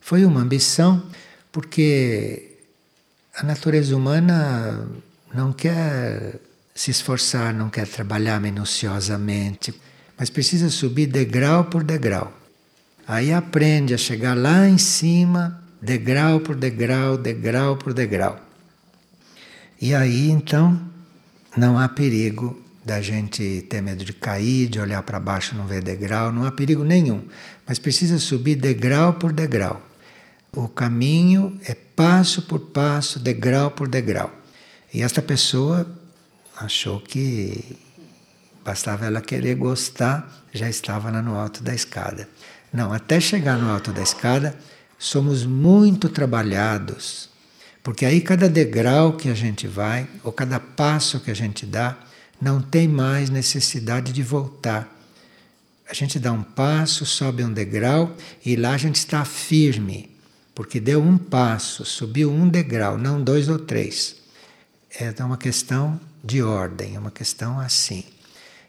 Foi 0.00 0.24
uma 0.24 0.40
ambição 0.40 1.02
porque 1.52 2.56
a 3.36 3.42
natureza 3.42 3.94
humana 3.94 4.88
não 5.34 5.52
quer 5.52 6.40
se 6.74 6.90
esforçar, 6.90 7.52
não 7.52 7.68
quer 7.68 7.86
trabalhar 7.86 8.40
minuciosamente, 8.40 9.78
mas 10.16 10.30
precisa 10.30 10.70
subir 10.70 11.08
degrau 11.08 11.66
por 11.66 11.84
degrau. 11.84 12.37
Aí 13.08 13.32
aprende 13.32 13.94
a 13.94 13.96
chegar 13.96 14.36
lá 14.36 14.68
em 14.68 14.76
cima, 14.76 15.62
degrau 15.80 16.40
por 16.40 16.54
degrau, 16.54 17.16
degrau 17.16 17.74
por 17.74 17.94
degrau. 17.94 18.38
E 19.80 19.94
aí 19.94 20.28
então 20.30 20.78
não 21.56 21.78
há 21.78 21.88
perigo 21.88 22.62
da 22.84 23.00
gente 23.00 23.66
ter 23.70 23.80
medo 23.80 24.04
de 24.04 24.12
cair, 24.12 24.68
de 24.68 24.78
olhar 24.78 25.02
para 25.02 25.18
baixo 25.18 25.56
não 25.56 25.66
ver 25.66 25.82
degrau, 25.82 26.30
não 26.30 26.44
há 26.44 26.52
perigo 26.52 26.84
nenhum, 26.84 27.22
mas 27.66 27.78
precisa 27.78 28.18
subir 28.18 28.56
degrau 28.56 29.14
por 29.14 29.32
degrau. 29.32 29.80
O 30.52 30.68
caminho 30.68 31.58
é 31.64 31.74
passo 31.74 32.42
por 32.42 32.60
passo, 32.60 33.18
degrau 33.18 33.70
por 33.70 33.88
degrau. 33.88 34.30
E 34.92 35.00
esta 35.00 35.22
pessoa 35.22 35.86
achou 36.58 37.00
que 37.00 37.78
bastava 38.62 39.06
ela 39.06 39.22
querer 39.22 39.54
gostar, 39.54 40.46
já 40.52 40.68
estava 40.68 41.10
lá 41.10 41.22
no 41.22 41.38
alto 41.38 41.62
da 41.62 41.74
escada. 41.74 42.28
Não, 42.72 42.92
até 42.92 43.20
chegar 43.20 43.56
no 43.58 43.70
alto 43.70 43.92
da 43.92 44.02
escada, 44.02 44.56
somos 44.98 45.44
muito 45.44 46.08
trabalhados, 46.08 47.28
porque 47.82 48.04
aí 48.04 48.20
cada 48.20 48.48
degrau 48.48 49.14
que 49.14 49.28
a 49.28 49.34
gente 49.34 49.66
vai, 49.66 50.06
ou 50.22 50.32
cada 50.32 50.60
passo 50.60 51.20
que 51.20 51.30
a 51.30 51.34
gente 51.34 51.64
dá, 51.64 51.96
não 52.40 52.60
tem 52.60 52.86
mais 52.86 53.30
necessidade 53.30 54.12
de 54.12 54.22
voltar. 54.22 54.94
A 55.88 55.94
gente 55.94 56.18
dá 56.18 56.32
um 56.32 56.42
passo, 56.42 57.06
sobe 57.06 57.42
um 57.42 57.52
degrau 57.52 58.14
e 58.44 58.56
lá 58.56 58.72
a 58.72 58.78
gente 58.78 58.96
está 58.96 59.24
firme, 59.24 60.10
porque 60.54 60.78
deu 60.78 61.02
um 61.02 61.16
passo, 61.16 61.84
subiu 61.84 62.30
um 62.30 62.48
degrau, 62.48 62.98
não 62.98 63.22
dois 63.22 63.48
ou 63.48 63.58
três 63.58 64.18
é 64.90 65.24
uma 65.24 65.36
questão 65.36 66.00
de 66.24 66.42
ordem, 66.42 66.96
é 66.96 66.98
uma 66.98 67.10
questão 67.10 67.60
assim. 67.60 68.04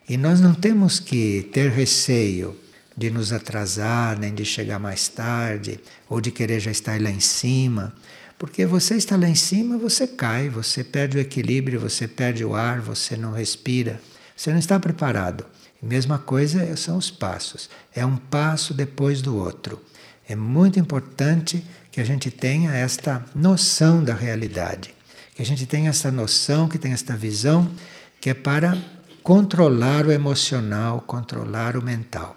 E 0.07 0.17
nós 0.17 0.39
não 0.39 0.53
temos 0.53 0.99
que 0.99 1.49
ter 1.53 1.71
receio 1.71 2.55
de 2.99 3.09
nos 3.09 3.31
atrasar, 3.31 4.19
nem 4.19 4.33
de 4.33 4.43
chegar 4.43 4.77
mais 4.77 5.07
tarde, 5.07 5.79
ou 6.09 6.19
de 6.19 6.31
querer 6.31 6.59
já 6.59 6.69
estar 6.69 7.01
lá 7.01 7.09
em 7.09 7.19
cima, 7.19 7.93
porque 8.37 8.65
você 8.65 8.95
está 8.95 9.15
lá 9.15 9.27
em 9.27 9.35
cima, 9.35 9.77
você 9.77 10.05
cai, 10.05 10.49
você 10.49 10.83
perde 10.83 11.17
o 11.17 11.21
equilíbrio, 11.21 11.79
você 11.79 12.07
perde 12.07 12.43
o 12.43 12.53
ar, 12.53 12.79
você 12.79 13.15
não 13.15 13.31
respira, 13.31 13.99
você 14.35 14.51
não 14.51 14.59
está 14.59 14.79
preparado. 14.79 15.45
Mesma 15.81 16.19
coisa 16.19 16.75
são 16.75 16.97
os 16.97 17.09
passos, 17.09 17.69
é 17.95 18.05
um 18.05 18.17
passo 18.17 18.73
depois 18.73 19.21
do 19.21 19.37
outro. 19.37 19.81
É 20.27 20.35
muito 20.35 20.79
importante 20.79 21.63
que 21.91 22.01
a 22.01 22.03
gente 22.03 22.29
tenha 22.29 22.71
esta 22.71 23.25
noção 23.33 24.03
da 24.03 24.13
realidade 24.13 24.99
que 25.39 25.43
a 25.43 25.45
gente 25.45 25.65
tenha 25.65 25.89
essa 25.89 26.11
noção, 26.11 26.67
que 26.67 26.77
tenha 26.77 26.93
esta 26.93 27.15
visão, 27.15 27.71
que 28.19 28.29
é 28.29 28.33
para 28.33 28.77
controlar 29.23 30.05
o 30.05 30.11
emocional, 30.11 30.99
controlar 30.99 31.77
o 31.77 31.81
mental. 31.81 32.35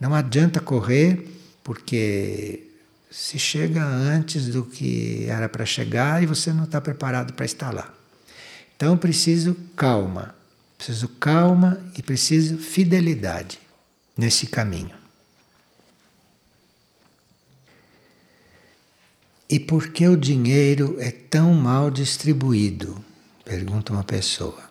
Não 0.00 0.14
adianta 0.14 0.60
correr, 0.60 1.28
porque 1.64 2.68
se 3.10 3.38
chega 3.38 3.84
antes 3.84 4.48
do 4.48 4.64
que 4.64 5.26
era 5.26 5.48
para 5.48 5.64
chegar 5.64 6.22
e 6.22 6.26
você 6.26 6.52
não 6.52 6.64
está 6.64 6.80
preparado 6.80 7.32
para 7.32 7.46
estar 7.46 7.72
lá. 7.72 7.92
Então 8.76 8.96
preciso 8.96 9.56
calma, 9.74 10.34
preciso 10.76 11.08
calma 11.08 11.80
e 11.96 12.02
preciso 12.02 12.58
fidelidade 12.58 13.58
nesse 14.16 14.46
caminho. 14.46 14.96
E 19.50 19.58
por 19.58 19.88
que 19.88 20.06
o 20.06 20.16
dinheiro 20.16 20.96
é 21.00 21.10
tão 21.10 21.54
mal 21.54 21.90
distribuído? 21.90 23.02
Pergunta 23.44 23.92
uma 23.92 24.04
pessoa. 24.04 24.67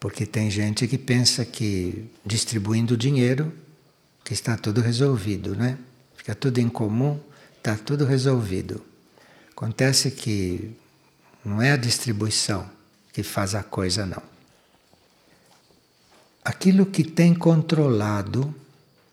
Porque 0.00 0.24
tem 0.24 0.50
gente 0.50 0.86
que 0.86 0.96
pensa 0.96 1.44
que 1.44 2.08
distribuindo 2.24 2.96
dinheiro 2.96 3.52
que 4.24 4.32
está 4.32 4.56
tudo 4.56 4.80
resolvido, 4.80 5.56
né? 5.56 5.78
Fica 6.16 6.34
tudo 6.34 6.58
em 6.58 6.68
comum, 6.68 7.18
está 7.56 7.76
tudo 7.76 8.04
resolvido. 8.04 8.84
Acontece 9.50 10.10
que 10.10 10.70
não 11.44 11.60
é 11.60 11.72
a 11.72 11.76
distribuição 11.76 12.68
que 13.12 13.22
faz 13.22 13.54
a 13.54 13.62
coisa, 13.62 14.06
não. 14.06 14.22
Aquilo 16.44 16.86
que 16.86 17.02
tem 17.02 17.34
controlado 17.34 18.54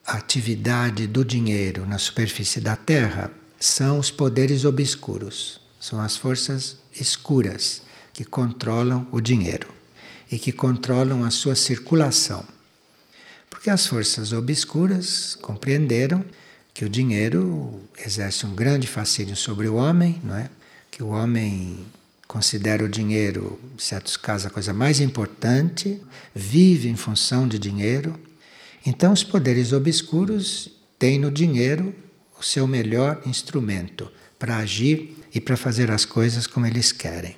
a 0.05 0.17
atividade 0.17 1.07
do 1.07 1.25
dinheiro 1.25 1.85
na 1.85 1.97
superfície 1.97 2.61
da 2.61 2.75
Terra 2.75 3.31
são 3.59 3.97
os 3.97 4.11
poderes 4.11 4.65
obscuros, 4.65 5.59
são 5.79 5.99
as 5.99 6.15
forças 6.15 6.77
escuras 6.93 7.81
que 8.13 8.23
controlam 8.23 9.07
o 9.11 9.19
dinheiro 9.19 9.75
e 10.31 10.39
que 10.39 10.51
controlam 10.51 11.23
a 11.23 11.31
sua 11.31 11.55
circulação. 11.55 12.43
Porque 13.49 13.69
as 13.69 13.87
forças 13.87 14.33
obscuras 14.33 15.35
compreenderam 15.41 16.23
que 16.73 16.83
o 16.83 16.89
dinheiro 16.89 17.81
exerce 18.05 18.45
um 18.45 18.53
grande 18.53 18.85
fascínio 18.85 19.35
sobre 19.35 19.67
o 19.67 19.75
homem, 19.75 20.19
não 20.23 20.35
é? 20.35 20.49
Que 20.91 21.01
o 21.01 21.07
homem 21.07 21.85
considera 22.27 22.83
o 22.83 22.89
dinheiro, 22.89 23.59
em 23.73 23.79
certos 23.79 24.17
casos, 24.17 24.47
a 24.47 24.49
coisa 24.49 24.73
mais 24.73 24.99
importante, 24.99 26.01
vive 26.33 26.89
em 26.89 26.95
função 26.95 27.47
de 27.47 27.57
dinheiro. 27.57 28.19
Então, 28.85 29.13
os 29.13 29.23
poderes 29.23 29.71
obscuros 29.71 30.69
têm 30.99 31.17
no 31.17 31.31
dinheiro 31.31 31.95
o 32.39 32.43
seu 32.43 32.67
melhor 32.67 33.21
instrumento 33.25 34.11
para 34.37 34.57
agir 34.57 35.17
e 35.33 35.39
para 35.39 35.55
fazer 35.55 35.89
as 35.89 36.03
coisas 36.03 36.45
como 36.45 36.65
eles 36.65 36.91
querem. 36.91 37.37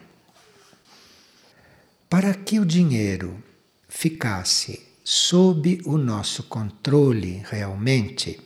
Para 2.09 2.33
que 2.33 2.59
o 2.59 2.65
dinheiro 2.65 3.43
ficasse 3.89 4.81
sob 5.03 5.81
o 5.85 5.97
nosso 5.97 6.43
controle 6.43 7.43
realmente, 7.49 8.39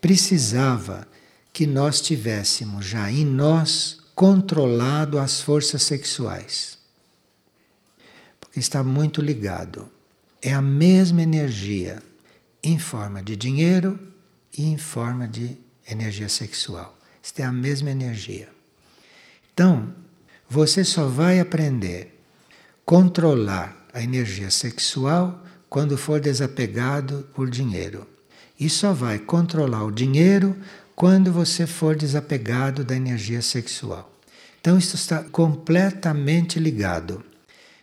precisava 0.00 1.06
que 1.52 1.66
nós 1.66 2.00
tivéssemos 2.00 2.84
já 2.84 3.10
em 3.10 3.24
nós 3.24 3.98
controlado 4.14 5.18
as 5.18 5.40
forças 5.40 5.82
sexuais. 5.82 6.78
Porque 8.40 8.58
está 8.58 8.82
muito 8.82 9.20
ligado. 9.20 9.88
É 10.42 10.52
a 10.52 10.62
mesma 10.62 11.22
energia 11.22 12.02
em 12.62 12.78
forma 12.78 13.22
de 13.22 13.36
dinheiro 13.36 13.98
e 14.56 14.64
em 14.64 14.78
forma 14.78 15.28
de 15.28 15.56
energia 15.88 16.28
sexual. 16.28 16.98
Isto 17.22 17.40
é 17.40 17.44
a 17.44 17.52
mesma 17.52 17.90
energia. 17.90 18.48
Então, 19.52 19.94
você 20.48 20.84
só 20.84 21.06
vai 21.06 21.40
aprender 21.40 22.15
controlar 22.86 23.76
a 23.92 24.00
energia 24.00 24.48
sexual 24.48 25.42
quando 25.68 25.98
for 25.98 26.20
desapegado 26.20 27.26
por 27.34 27.50
dinheiro. 27.50 28.06
E 28.58 28.70
só 28.70 28.92
vai 28.92 29.18
controlar 29.18 29.84
o 29.84 29.90
dinheiro 29.90 30.56
quando 30.94 31.32
você 31.32 31.66
for 31.66 31.96
desapegado 31.96 32.84
da 32.84 32.94
energia 32.94 33.42
sexual. 33.42 34.10
Então, 34.60 34.78
isso 34.78 34.94
está 34.94 35.24
completamente 35.24 36.60
ligado. 36.60 37.24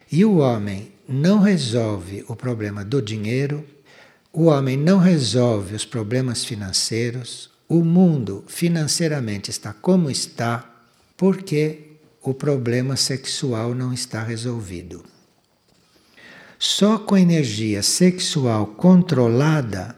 E 0.10 0.24
o 0.24 0.38
homem 0.38 0.93
não 1.07 1.39
resolve 1.39 2.24
o 2.29 2.36
problema 2.36 2.86
do 2.86 3.01
dinheiro, 3.01 3.65
o 4.31 4.45
homem 4.45 4.77
não 4.77 5.00
resolve 5.00 5.75
os 5.75 5.83
problemas 5.83 6.45
financeiros, 6.45 7.51
o 7.67 7.83
mundo 7.83 8.45
financeiramente 8.48 9.51
está 9.51 9.74
como 9.74 10.10
está, 10.10 10.65
porque 11.17 11.92
o 12.32 12.34
problema 12.34 12.96
sexual 12.96 13.75
não 13.75 13.94
está 13.94 14.24
resolvido. 14.24 15.03
Só 16.58 16.98
com 16.98 17.15
a 17.15 17.20
energia 17.20 17.84
sexual 17.84 18.68
controlada 18.68 19.96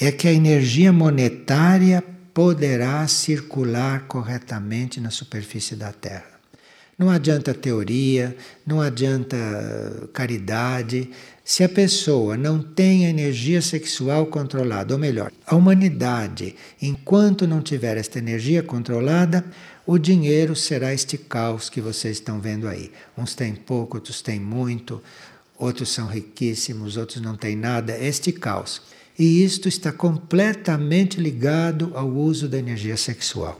é 0.00 0.10
que 0.10 0.26
a 0.26 0.32
energia 0.32 0.92
monetária 0.92 2.02
poderá 2.32 3.06
circular 3.06 4.06
corretamente 4.06 5.00
na 5.00 5.10
superfície 5.10 5.76
da 5.76 5.92
Terra. 5.92 6.38
Não 6.98 7.10
adianta 7.10 7.54
teoria, 7.54 8.36
não 8.66 8.80
adianta 8.80 9.36
caridade. 10.12 11.10
Se 11.44 11.62
a 11.62 11.68
pessoa 11.68 12.36
não 12.36 12.60
tem 12.60 13.06
a 13.06 13.10
energia 13.10 13.62
sexual 13.62 14.26
controlada, 14.26 14.94
ou 14.94 15.00
melhor, 15.00 15.30
a 15.46 15.54
humanidade, 15.54 16.56
enquanto 16.82 17.46
não 17.46 17.60
tiver 17.60 17.96
esta 17.96 18.18
energia 18.18 18.62
controlada, 18.62 19.44
o 19.90 19.96
dinheiro 19.96 20.54
será 20.54 20.92
este 20.92 21.16
caos 21.16 21.70
que 21.70 21.80
vocês 21.80 22.18
estão 22.18 22.38
vendo 22.38 22.68
aí. 22.68 22.92
Uns 23.16 23.34
têm 23.34 23.54
pouco, 23.54 23.96
outros 23.96 24.20
têm 24.20 24.38
muito, 24.38 25.02
outros 25.56 25.88
são 25.88 26.06
riquíssimos, 26.06 26.98
outros 26.98 27.22
não 27.22 27.34
têm 27.34 27.56
nada. 27.56 27.96
Este 27.96 28.30
caos. 28.30 28.82
E 29.18 29.42
isto 29.42 29.66
está 29.66 29.90
completamente 29.90 31.18
ligado 31.18 31.92
ao 31.94 32.06
uso 32.06 32.50
da 32.50 32.58
energia 32.58 32.98
sexual. 32.98 33.58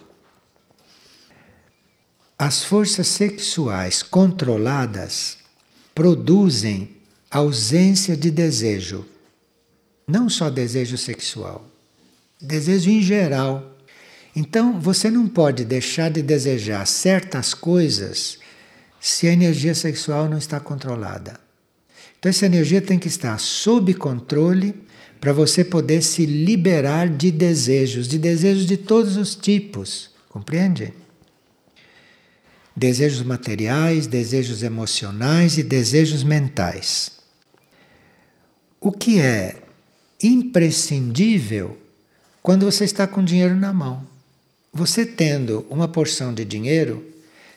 As 2.38 2.62
forças 2.62 3.06
sexuais 3.06 4.02
controladas 4.02 5.38
produzem 5.94 6.94
ausência 7.30 8.14
de 8.14 8.30
desejo. 8.30 9.06
Não 10.06 10.28
só 10.28 10.50
desejo 10.50 10.98
sexual, 10.98 11.66
desejo 12.38 12.90
em 12.90 13.00
geral. 13.00 13.67
Então 14.38 14.78
você 14.80 15.10
não 15.10 15.26
pode 15.26 15.64
deixar 15.64 16.12
de 16.12 16.22
desejar 16.22 16.86
certas 16.86 17.54
coisas 17.54 18.38
se 19.00 19.26
a 19.26 19.32
energia 19.32 19.74
sexual 19.74 20.28
não 20.28 20.38
está 20.38 20.60
controlada. 20.60 21.40
Então 22.16 22.30
essa 22.30 22.46
energia 22.46 22.80
tem 22.80 23.00
que 23.00 23.08
estar 23.08 23.36
sob 23.40 23.92
controle 23.94 24.76
para 25.20 25.32
você 25.32 25.64
poder 25.64 26.02
se 26.02 26.24
liberar 26.24 27.08
de 27.08 27.32
desejos, 27.32 28.06
de 28.06 28.16
desejos 28.16 28.64
de 28.64 28.76
todos 28.76 29.16
os 29.16 29.34
tipos, 29.34 30.10
compreende? 30.28 30.94
Desejos 32.76 33.24
materiais, 33.24 34.06
desejos 34.06 34.62
emocionais 34.62 35.58
e 35.58 35.64
desejos 35.64 36.22
mentais. 36.22 37.10
O 38.80 38.92
que 38.92 39.18
é 39.18 39.56
imprescindível 40.22 41.76
quando 42.40 42.64
você 42.64 42.84
está 42.84 43.04
com 43.04 43.24
dinheiro 43.24 43.56
na 43.56 43.72
mão. 43.72 44.07
Você 44.78 45.04
tendo 45.04 45.66
uma 45.68 45.88
porção 45.88 46.32
de 46.32 46.44
dinheiro, 46.44 47.04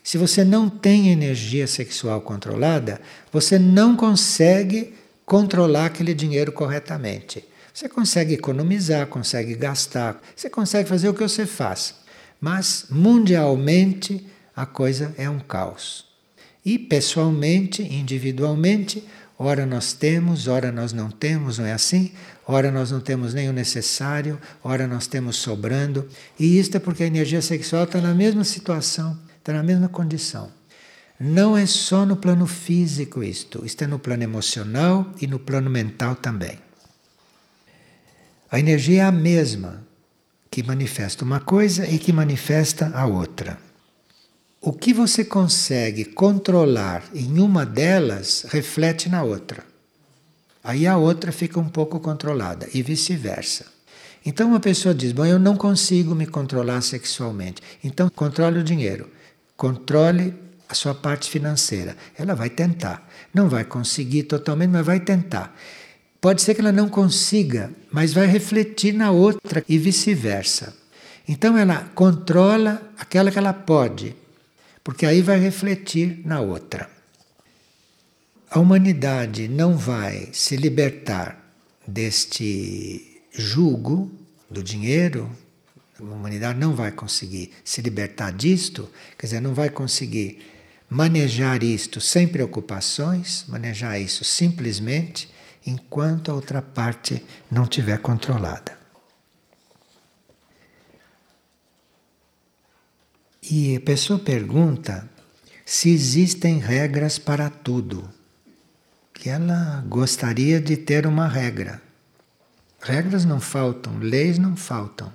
se 0.03 0.17
você 0.17 0.43
não 0.43 0.67
tem 0.67 1.09
energia 1.09 1.67
sexual 1.67 2.19
controlada, 2.21 2.99
você 3.31 3.59
não 3.59 3.95
consegue 3.95 4.95
controlar 5.23 5.85
aquele 5.85 6.15
dinheiro 6.15 6.51
corretamente. 6.51 7.45
Você 7.71 7.87
consegue 7.87 8.33
economizar, 8.33 9.05
consegue 9.05 9.53
gastar, 9.53 10.19
você 10.35 10.49
consegue 10.49 10.89
fazer 10.89 11.09
o 11.09 11.13
que 11.13 11.21
você 11.21 11.45
faz. 11.45 11.93
Mas 12.39 12.87
mundialmente 12.89 14.25
a 14.55 14.65
coisa 14.65 15.13
é 15.15 15.29
um 15.29 15.39
caos. 15.39 16.05
E 16.65 16.79
pessoalmente, 16.79 17.83
individualmente, 17.83 19.03
ora 19.41 19.65
nós 19.65 19.91
temos, 19.91 20.47
ora 20.47 20.71
nós 20.71 20.93
não 20.93 21.09
temos, 21.09 21.57
não 21.57 21.65
é 21.65 21.73
assim? 21.73 22.11
Ora 22.47 22.71
nós 22.71 22.91
não 22.91 22.99
temos 22.99 23.33
nem 23.33 23.49
o 23.49 23.53
necessário, 23.53 24.39
ora 24.63 24.85
nós 24.85 25.07
temos 25.07 25.37
sobrando. 25.37 26.07
E 26.39 26.59
isto 26.59 26.77
é 26.77 26.79
porque 26.79 27.03
a 27.03 27.07
energia 27.07 27.41
sexual 27.41 27.85
está 27.85 27.99
na 27.99 28.13
mesma 28.13 28.43
situação, 28.43 29.17
está 29.39 29.51
na 29.51 29.63
mesma 29.63 29.89
condição. 29.89 30.51
Não 31.19 31.57
é 31.57 31.65
só 31.65 32.05
no 32.05 32.15
plano 32.15 32.45
físico 32.45 33.23
isto, 33.23 33.65
isto 33.65 33.83
é 33.83 33.87
no 33.87 33.97
plano 33.97 34.23
emocional 34.23 35.11
e 35.19 35.25
no 35.25 35.39
plano 35.39 35.71
mental 35.71 36.15
também. 36.15 36.59
A 38.51 38.59
energia 38.59 39.03
é 39.03 39.05
a 39.05 39.11
mesma 39.11 39.83
que 40.51 40.61
manifesta 40.61 41.25
uma 41.25 41.39
coisa 41.39 41.87
e 41.87 41.97
que 41.97 42.13
manifesta 42.13 42.91
a 42.93 43.07
outra. 43.07 43.57
O 44.63 44.71
que 44.71 44.93
você 44.93 45.25
consegue 45.25 46.05
controlar 46.05 47.03
em 47.15 47.39
uma 47.39 47.65
delas 47.65 48.45
reflete 48.47 49.09
na 49.09 49.23
outra. 49.23 49.63
Aí 50.63 50.85
a 50.85 50.97
outra 50.97 51.31
fica 51.31 51.59
um 51.59 51.67
pouco 51.67 51.99
controlada 51.99 52.69
e 52.71 52.83
vice-versa. 52.83 53.65
Então 54.23 54.49
uma 54.49 54.59
pessoa 54.59 54.93
diz: 54.93 55.13
Bom, 55.13 55.25
eu 55.25 55.39
não 55.39 55.57
consigo 55.57 56.13
me 56.13 56.27
controlar 56.27 56.81
sexualmente. 56.81 57.59
Então 57.83 58.07
controle 58.07 58.59
o 58.59 58.63
dinheiro, 58.63 59.09
controle 59.57 60.31
a 60.69 60.75
sua 60.75 60.93
parte 60.93 61.27
financeira. 61.27 61.97
Ela 62.15 62.35
vai 62.35 62.51
tentar. 62.51 63.09
Não 63.33 63.49
vai 63.49 63.65
conseguir 63.65 64.23
totalmente, 64.23 64.69
mas 64.69 64.85
vai 64.85 64.99
tentar. 64.99 65.57
Pode 66.21 66.43
ser 66.43 66.53
que 66.53 66.61
ela 66.61 66.71
não 66.71 66.87
consiga, 66.87 67.71
mas 67.91 68.13
vai 68.13 68.27
refletir 68.27 68.93
na 68.93 69.09
outra 69.09 69.65
e 69.67 69.79
vice-versa. 69.79 70.75
Então 71.27 71.57
ela 71.57 71.89
controla 71.95 72.79
aquela 72.99 73.31
que 73.31 73.39
ela 73.39 73.53
pode, 73.53 74.20
porque 74.83 75.05
aí 75.05 75.21
vai 75.21 75.39
refletir 75.39 76.21
na 76.25 76.41
outra. 76.41 76.89
A 78.49 78.59
humanidade 78.59 79.47
não 79.47 79.77
vai 79.77 80.29
se 80.33 80.55
libertar 80.55 81.37
deste 81.87 83.21
jugo 83.31 84.11
do 84.49 84.61
dinheiro, 84.61 85.29
a 85.99 86.03
humanidade 86.03 86.59
não 86.59 86.75
vai 86.75 86.91
conseguir 86.91 87.51
se 87.63 87.81
libertar 87.81 88.31
disto, 88.31 88.89
quer 89.17 89.27
dizer, 89.27 89.39
não 89.39 89.53
vai 89.53 89.69
conseguir 89.69 90.45
manejar 90.89 91.63
isto 91.63 92.01
sem 92.01 92.27
preocupações, 92.27 93.45
manejar 93.47 93.99
isso 93.99 94.25
simplesmente 94.25 95.29
enquanto 95.65 96.29
a 96.29 96.33
outra 96.33 96.61
parte 96.61 97.23
não 97.49 97.65
tiver 97.65 97.99
controlada. 97.99 98.80
E 103.51 103.75
a 103.75 103.81
pessoa 103.81 104.17
pergunta 104.17 105.09
se 105.65 105.89
existem 105.89 106.59
regras 106.59 107.19
para 107.19 107.49
tudo, 107.49 108.09
que 109.13 109.29
ela 109.29 109.83
gostaria 109.89 110.61
de 110.61 110.77
ter 110.77 111.05
uma 111.05 111.27
regra. 111.27 111.81
Regras 112.81 113.25
não 113.25 113.41
faltam, 113.41 113.99
leis 113.99 114.39
não 114.39 114.55
faltam. 114.55 115.11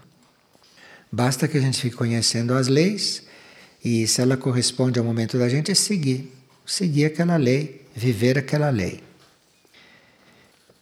Basta 1.10 1.48
que 1.48 1.56
a 1.56 1.60
gente 1.62 1.80
fique 1.80 1.96
conhecendo 1.96 2.52
as 2.52 2.68
leis 2.68 3.22
e 3.82 4.06
se 4.06 4.20
ela 4.20 4.36
corresponde 4.36 4.98
ao 4.98 5.04
momento 5.04 5.38
da 5.38 5.48
gente 5.48 5.72
é 5.72 5.74
seguir, 5.74 6.30
seguir 6.66 7.06
aquela 7.06 7.36
lei, 7.36 7.86
viver 7.94 8.36
aquela 8.36 8.68
lei. 8.68 9.02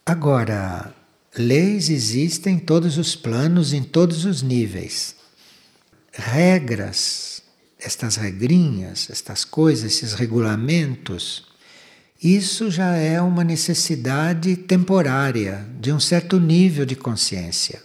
Agora, 0.05 0.93
Leis 1.37 1.89
existem 1.89 2.55
em 2.55 2.59
todos 2.59 2.97
os 2.97 3.13
planos, 3.13 3.73
em 3.73 3.83
todos 3.83 4.23
os 4.23 4.41
níveis. 4.41 5.15
Regras, 6.13 7.34
estas 7.85 8.15
regrinhas, 8.15 9.09
estas 9.11 9.45
coisas, 9.45 9.85
esses 9.85 10.13
regulamentos, 10.13 11.45
isso 12.21 12.71
já 12.71 12.95
é 12.95 13.21
uma 13.21 13.43
necessidade 13.43 14.55
temporária 14.55 15.67
de 15.79 15.91
um 15.91 15.99
certo 15.99 16.39
nível 16.39 16.85
de 16.85 16.95
consciência. 16.95 17.81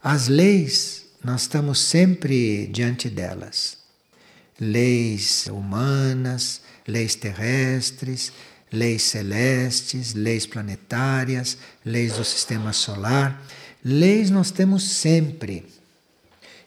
As 0.00 0.28
leis, 0.28 1.06
nós 1.24 1.42
estamos 1.42 1.80
sempre 1.80 2.68
diante 2.68 3.10
delas. 3.10 3.78
Leis 4.60 5.48
humanas, 5.50 6.60
leis 6.86 7.16
terrestres, 7.16 8.32
leis 8.70 9.02
celestes, 9.02 10.14
leis 10.14 10.46
planetárias, 10.46 11.58
leis 11.84 12.12
do 12.12 12.24
sistema 12.24 12.72
solar. 12.72 13.42
Leis 13.84 14.30
nós 14.30 14.52
temos 14.52 14.84
sempre. 14.84 15.66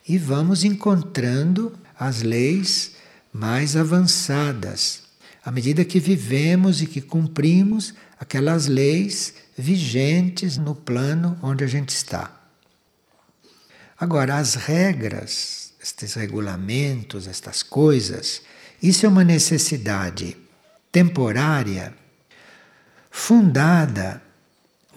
E 0.05 0.17
vamos 0.17 0.65
encontrando 0.65 1.79
as 2.01 2.23
leis 2.23 2.93
mais 3.31 3.75
avançadas, 3.75 5.03
à 5.45 5.51
medida 5.51 5.85
que 5.85 5.99
vivemos 5.99 6.81
e 6.81 6.87
que 6.87 6.99
cumprimos 6.99 7.93
aquelas 8.19 8.65
leis 8.65 9.35
vigentes 9.55 10.57
no 10.57 10.73
plano 10.73 11.37
onde 11.43 11.63
a 11.63 11.67
gente 11.67 11.89
está. 11.89 12.35
Agora, 13.99 14.37
as 14.37 14.55
regras, 14.55 15.73
estes 15.79 16.15
regulamentos, 16.15 17.27
estas 17.27 17.61
coisas, 17.61 18.41
isso 18.81 19.05
é 19.05 19.09
uma 19.09 19.23
necessidade 19.23 20.35
temporária 20.91 21.93
fundada 23.11 24.23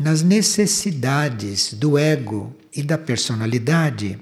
nas 0.00 0.22
necessidades 0.22 1.74
do 1.74 1.98
ego 1.98 2.56
e 2.74 2.82
da 2.82 2.96
personalidade 2.96 4.18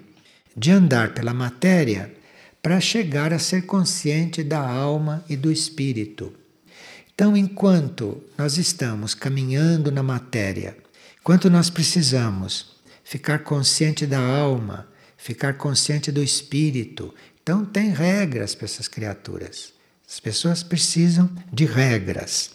de 0.56 0.72
andar 0.72 1.14
pela 1.14 1.32
matéria 1.32 2.12
para 2.62 2.80
chegar 2.80 3.32
a 3.32 3.38
ser 3.40 3.66
consciente 3.66 4.44
da 4.44 4.60
alma 4.60 5.24
e 5.28 5.36
do 5.36 5.50
espírito. 5.50 6.32
Então, 7.12 7.36
enquanto 7.36 8.22
nós 8.38 8.56
estamos 8.56 9.14
caminhando 9.14 9.90
na 9.90 10.02
matéria, 10.02 10.76
enquanto 11.20 11.50
nós 11.50 11.68
precisamos 11.68 12.76
ficar 13.02 13.40
consciente 13.40 14.06
da 14.06 14.20
alma, 14.20 14.88
ficar 15.16 15.54
consciente 15.54 16.12
do 16.12 16.22
espírito, 16.22 17.12
então 17.42 17.64
tem 17.64 17.90
regras 17.90 18.54
para 18.54 18.64
essas 18.64 18.86
criaturas. 18.86 19.72
As 20.08 20.20
pessoas 20.20 20.62
precisam 20.62 21.28
de 21.52 21.64
regras. 21.64 22.50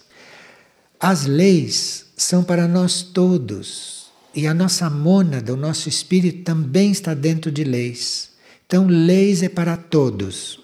As 0.99 1.25
leis 1.25 2.05
são 2.15 2.43
para 2.43 2.67
nós 2.67 3.01
todos. 3.01 4.07
E 4.33 4.47
a 4.47 4.53
nossa 4.53 4.89
mônada, 4.89 5.53
o 5.53 5.57
nosso 5.57 5.89
espírito 5.89 6.43
também 6.43 6.91
está 6.91 7.13
dentro 7.13 7.51
de 7.51 7.63
leis. 7.63 8.36
Então, 8.67 8.85
leis 8.85 9.41
é 9.41 9.49
para 9.49 9.75
todos. 9.75 10.59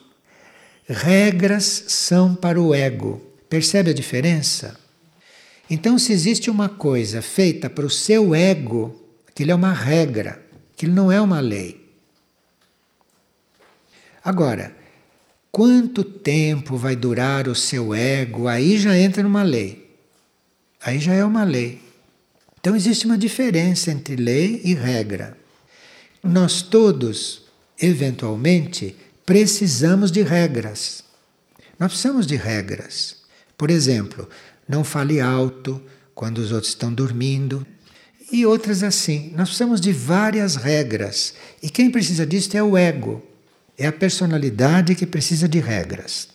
Regras 0.87 1.85
são 1.87 2.35
para 2.35 2.61
o 2.61 2.75
ego. 2.75 3.19
Percebe 3.49 3.89
a 3.89 3.93
diferença? 3.93 4.79
Então, 5.67 5.97
se 5.97 6.13
existe 6.13 6.51
uma 6.51 6.69
coisa 6.69 7.19
feita 7.23 7.67
para 7.67 7.85
o 7.85 7.89
seu 7.89 8.35
ego, 8.35 8.95
aquilo 9.27 9.49
é 9.49 9.55
uma 9.55 9.73
regra, 9.73 10.45
aquilo 10.75 10.93
não 10.93 11.11
é 11.11 11.19
uma 11.19 11.39
lei. 11.39 11.81
Agora, 14.23 14.75
Quanto 15.55 16.03
tempo 16.03 16.75
vai 16.75 16.95
durar 16.95 17.47
o 17.47 17.53
seu 17.53 17.93
ego? 17.93 18.47
Aí 18.47 18.75
já 18.79 18.97
entra 18.97 19.21
numa 19.21 19.43
lei. 19.43 19.87
Aí 20.81 20.97
já 20.97 21.13
é 21.13 21.23
uma 21.23 21.43
lei. 21.43 21.79
Então 22.59 22.75
existe 22.75 23.05
uma 23.05 23.19
diferença 23.19 23.91
entre 23.91 24.15
lei 24.15 24.61
e 24.63 24.73
regra. 24.73 25.37
Nós 26.23 26.63
todos, 26.63 27.42
eventualmente, 27.79 28.95
precisamos 29.25 30.12
de 30.12 30.21
regras. 30.21 31.03
Nós 31.79 31.91
precisamos 31.91 32.25
de 32.27 32.36
regras. 32.36 33.17
Por 33.57 33.69
exemplo, 33.69 34.27
não 34.67 34.83
fale 34.83 35.19
alto 35.19 35.81
quando 36.13 36.39
os 36.39 36.51
outros 36.51 36.71
estão 36.71 36.93
dormindo. 36.93 37.65
E 38.31 38.45
outras 38.45 38.83
assim. 38.83 39.31
Nós 39.36 39.49
precisamos 39.49 39.79
de 39.79 39.91
várias 39.91 40.55
regras. 40.55 41.33
E 41.62 41.69
quem 41.69 41.91
precisa 41.91 42.25
disso 42.25 42.55
é 42.55 42.63
o 42.63 42.77
ego. 42.77 43.23
É 43.77 43.88
a 43.88 43.91
personalidade 43.91 44.95
que 44.95 45.05
precisa 45.05 45.47
de 45.47 45.59
regras. 45.59 46.29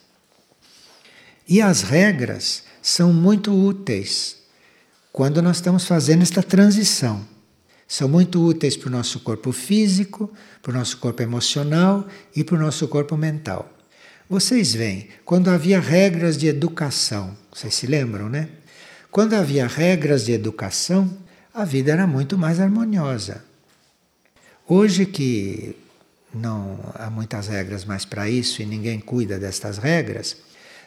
E 1.48 1.62
as 1.62 1.82
regras 1.82 2.62
são 2.82 3.12
muito 3.12 3.52
úteis 3.52 4.36
quando 5.12 5.40
nós 5.40 5.56
estamos 5.56 5.84
fazendo 5.84 6.22
esta 6.22 6.42
transição. 6.42 7.26
São 7.88 8.06
muito 8.06 8.44
úteis 8.44 8.76
para 8.76 8.88
o 8.88 8.92
nosso 8.92 9.20
corpo 9.20 9.50
físico, 9.50 10.30
para 10.60 10.72
o 10.72 10.74
nosso 10.74 10.98
corpo 10.98 11.22
emocional 11.22 12.06
e 12.36 12.44
para 12.44 12.56
o 12.56 12.60
nosso 12.60 12.86
corpo 12.86 13.16
mental. 13.16 13.72
Vocês 14.28 14.74
veem, 14.74 15.08
quando 15.24 15.48
havia 15.48 15.80
regras 15.80 16.36
de 16.36 16.46
educação, 16.46 17.34
vocês 17.50 17.74
se 17.74 17.86
lembram, 17.86 18.28
né? 18.28 18.50
Quando 19.10 19.32
havia 19.32 19.66
regras 19.66 20.26
de 20.26 20.32
educação, 20.32 21.16
a 21.54 21.64
vida 21.64 21.90
era 21.90 22.06
muito 22.06 22.36
mais 22.36 22.60
harmoniosa. 22.60 23.42
Hoje 24.68 25.06
que 25.06 25.74
não 26.34 26.78
há 26.94 27.08
muitas 27.08 27.48
regras 27.48 27.86
mais 27.86 28.04
para 28.04 28.28
isso 28.28 28.60
e 28.60 28.66
ninguém 28.66 29.00
cuida 29.00 29.38
destas 29.38 29.78
regras, 29.78 30.36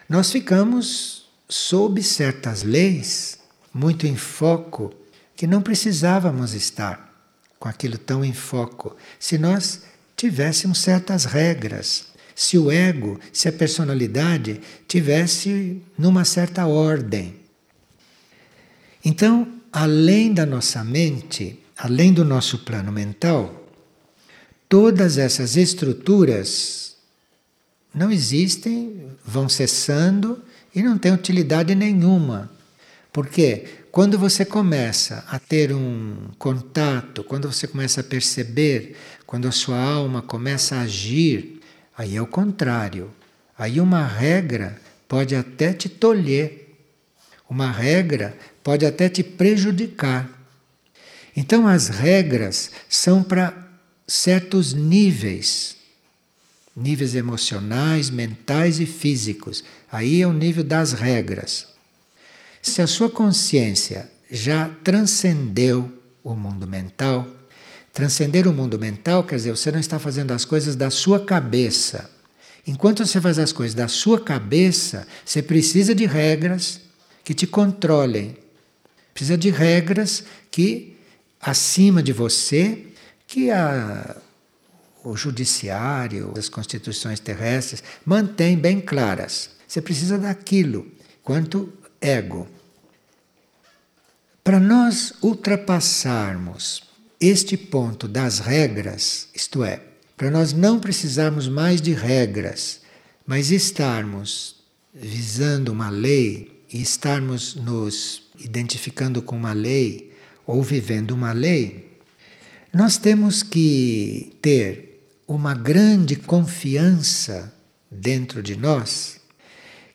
nós 0.07 0.31
ficamos 0.31 1.25
sob 1.49 2.03
certas 2.03 2.61
leis, 2.61 3.39
muito 3.73 4.05
em 4.05 4.15
foco, 4.15 4.93
que 5.41 5.47
não 5.47 5.59
precisávamos 5.59 6.53
estar 6.53 7.11
com 7.57 7.67
aquilo 7.67 7.97
tão 7.97 8.23
em 8.23 8.31
foco, 8.31 8.95
se 9.19 9.39
nós 9.39 9.81
tivéssemos 10.15 10.77
certas 10.77 11.25
regras, 11.25 12.09
se 12.35 12.59
o 12.59 12.69
ego, 12.69 13.19
se 13.33 13.47
a 13.47 13.51
personalidade 13.51 14.61
tivesse 14.87 15.81
numa 15.97 16.25
certa 16.25 16.67
ordem. 16.67 17.37
Então, 19.03 19.51
além 19.73 20.31
da 20.31 20.45
nossa 20.45 20.83
mente, 20.83 21.57
além 21.75 22.13
do 22.13 22.23
nosso 22.23 22.59
plano 22.59 22.91
mental, 22.91 23.67
todas 24.69 25.17
essas 25.17 25.57
estruturas 25.57 26.97
não 27.91 28.11
existem, 28.11 29.07
vão 29.25 29.49
cessando 29.49 30.39
e 30.75 30.83
não 30.83 30.99
têm 30.99 31.11
utilidade 31.11 31.73
nenhuma. 31.73 32.47
Porque 33.11 33.80
quando 33.91 34.17
você 34.17 34.45
começa 34.45 35.25
a 35.27 35.37
ter 35.37 35.73
um 35.73 36.29
contato, 36.39 37.25
quando 37.25 37.51
você 37.51 37.67
começa 37.67 37.99
a 37.99 38.03
perceber, 38.03 38.95
quando 39.25 39.49
a 39.49 39.51
sua 39.51 39.77
alma 39.77 40.21
começa 40.21 40.77
a 40.77 40.81
agir, 40.81 41.59
aí 41.97 42.15
é 42.15 42.21
o 42.21 42.25
contrário. 42.25 43.11
Aí 43.57 43.81
uma 43.81 44.07
regra 44.07 44.79
pode 45.09 45.35
até 45.35 45.73
te 45.73 45.89
tolher, 45.89 46.73
uma 47.49 47.69
regra 47.69 48.37
pode 48.63 48.85
até 48.85 49.09
te 49.09 49.23
prejudicar. 49.23 50.29
Então 51.35 51.67
as 51.67 51.89
regras 51.89 52.71
são 52.87 53.21
para 53.21 53.53
certos 54.07 54.73
níveis, 54.73 55.75
níveis 56.73 57.13
emocionais, 57.13 58.09
mentais 58.09 58.79
e 58.79 58.85
físicos. 58.85 59.65
Aí 59.91 60.21
é 60.21 60.27
o 60.27 60.31
nível 60.31 60.63
das 60.63 60.93
regras. 60.93 61.70
Se 62.61 62.81
a 62.81 62.87
sua 62.87 63.09
consciência 63.09 64.09
já 64.29 64.69
transcendeu 64.83 65.91
o 66.23 66.33
mundo 66.35 66.67
mental, 66.67 67.27
transcender 67.91 68.47
o 68.47 68.53
mundo 68.53 68.77
mental 68.77 69.23
quer 69.23 69.35
dizer 69.35 69.51
você 69.51 69.71
não 69.71 69.79
está 69.79 69.97
fazendo 69.97 70.31
as 70.31 70.45
coisas 70.45 70.75
da 70.75 70.89
sua 70.89 71.25
cabeça. 71.25 72.09
Enquanto 72.65 73.05
você 73.05 73.19
faz 73.19 73.39
as 73.39 73.51
coisas 73.51 73.73
da 73.73 73.87
sua 73.87 74.21
cabeça, 74.21 75.07
você 75.25 75.41
precisa 75.41 75.95
de 75.95 76.05
regras 76.05 76.79
que 77.23 77.33
te 77.33 77.47
controlem. 77.47 78.37
Precisa 79.13 79.37
de 79.37 79.49
regras 79.49 80.23
que 80.51 80.95
acima 81.41 82.03
de 82.03 82.13
você 82.13 82.85
que 83.27 83.49
a, 83.49 84.15
o 85.03 85.15
judiciário, 85.17 86.33
as 86.37 86.47
constituições 86.47 87.19
terrestres 87.19 87.83
mantêm 88.05 88.57
bem 88.57 88.79
claras. 88.79 89.49
Você 89.67 89.81
precisa 89.81 90.17
daquilo 90.17 90.85
quanto 91.23 91.71
ego. 92.01 92.47
Para 94.43 94.59
nós 94.59 95.13
ultrapassarmos 95.21 96.83
este 97.19 97.55
ponto 97.55 98.07
das 98.07 98.39
regras, 98.39 99.27
isto 99.35 99.63
é, 99.63 99.81
para 100.17 100.31
nós 100.31 100.51
não 100.51 100.79
precisarmos 100.79 101.47
mais 101.47 101.79
de 101.79 101.93
regras, 101.93 102.81
mas 103.25 103.51
estarmos 103.51 104.55
visando 104.93 105.71
uma 105.71 105.89
lei 105.89 106.63
e 106.73 106.81
estarmos 106.81 107.55
nos 107.55 108.23
identificando 108.39 109.21
com 109.21 109.37
uma 109.37 109.53
lei 109.53 110.11
ou 110.45 110.63
vivendo 110.63 111.11
uma 111.11 111.31
lei, 111.31 111.99
nós 112.73 112.97
temos 112.97 113.43
que 113.43 114.35
ter 114.41 115.05
uma 115.27 115.53
grande 115.53 116.15
confiança 116.15 117.53
dentro 117.89 118.41
de 118.41 118.55
nós 118.55 119.19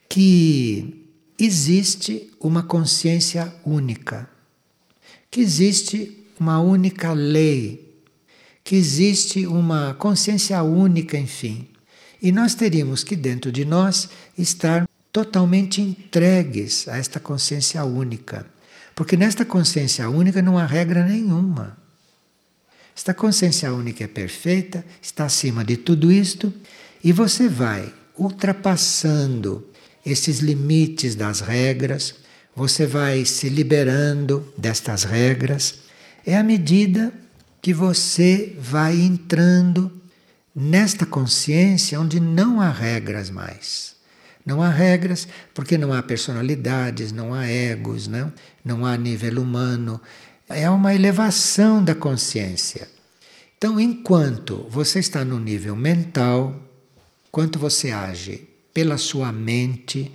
que 0.08 1.05
existe 1.38 2.30
uma 2.40 2.62
consciência 2.62 3.52
única, 3.64 4.28
que 5.30 5.40
existe 5.40 6.26
uma 6.38 6.60
única 6.60 7.12
lei, 7.12 8.02
que 8.64 8.74
existe 8.74 9.46
uma 9.46 9.94
consciência 9.94 10.62
única, 10.62 11.16
enfim. 11.16 11.68
E 12.20 12.32
nós 12.32 12.54
teríamos 12.54 13.04
que, 13.04 13.14
dentro 13.14 13.52
de 13.52 13.64
nós, 13.64 14.08
estar 14.36 14.88
totalmente 15.12 15.80
entregues 15.80 16.88
a 16.88 16.96
esta 16.96 17.20
consciência 17.20 17.84
única. 17.84 18.46
Porque 18.94 19.16
nesta 19.16 19.44
consciência 19.44 20.08
única 20.08 20.40
não 20.42 20.58
há 20.58 20.64
regra 20.66 21.04
nenhuma. 21.04 21.76
Esta 22.96 23.12
consciência 23.12 23.72
única 23.72 24.04
é 24.04 24.08
perfeita, 24.08 24.84
está 25.02 25.26
acima 25.26 25.62
de 25.62 25.76
tudo 25.76 26.10
isto, 26.10 26.52
e 27.04 27.12
você 27.12 27.46
vai 27.46 27.92
ultrapassando 28.18 29.68
esses 30.06 30.38
limites 30.38 31.16
das 31.16 31.40
regras, 31.40 32.14
você 32.54 32.86
vai 32.86 33.24
se 33.24 33.48
liberando 33.48 34.54
destas 34.56 35.02
regras, 35.02 35.80
é 36.24 36.36
à 36.36 36.44
medida 36.44 37.12
que 37.60 37.74
você 37.74 38.56
vai 38.58 39.00
entrando 39.00 39.90
nesta 40.54 41.04
consciência 41.04 42.00
onde 42.00 42.20
não 42.20 42.60
há 42.60 42.70
regras 42.70 43.28
mais. 43.28 43.96
Não 44.44 44.62
há 44.62 44.70
regras 44.70 45.26
porque 45.52 45.76
não 45.76 45.92
há 45.92 46.00
personalidades, 46.00 47.10
não 47.10 47.34
há 47.34 47.46
egos, 47.46 48.06
não, 48.06 48.32
não 48.64 48.86
há 48.86 48.96
nível 48.96 49.42
humano. 49.42 50.00
É 50.48 50.70
uma 50.70 50.94
elevação 50.94 51.82
da 51.82 51.96
consciência. 51.96 52.88
Então, 53.58 53.80
enquanto 53.80 54.66
você 54.70 55.00
está 55.00 55.24
no 55.24 55.40
nível 55.40 55.74
mental, 55.74 56.54
quanto 57.32 57.58
você 57.58 57.90
age 57.90 58.45
pela 58.76 58.98
sua 58.98 59.32
mente, 59.32 60.12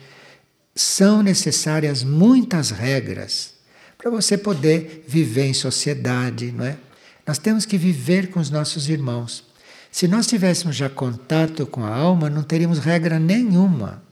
são 0.75 1.23
necessárias 1.23 2.03
muitas 2.03 2.69
regras 2.69 3.55
para 3.97 4.11
você 4.11 4.37
poder 4.37 5.03
viver 5.07 5.45
em 5.45 5.53
sociedade, 5.53 6.51
não 6.51 6.65
é? 6.65 6.77
Nós 7.25 7.39
temos 7.39 7.65
que 7.65 7.75
viver 7.75 8.29
com 8.29 8.39
os 8.39 8.51
nossos 8.51 8.87
irmãos. 8.87 9.43
Se 9.91 10.07
nós 10.07 10.27
tivéssemos 10.27 10.75
já 10.75 10.87
contato 10.87 11.65
com 11.65 11.83
a 11.83 11.89
alma, 11.89 12.29
não 12.29 12.43
teríamos 12.43 12.77
regra 12.77 13.17
nenhuma. 13.17 14.03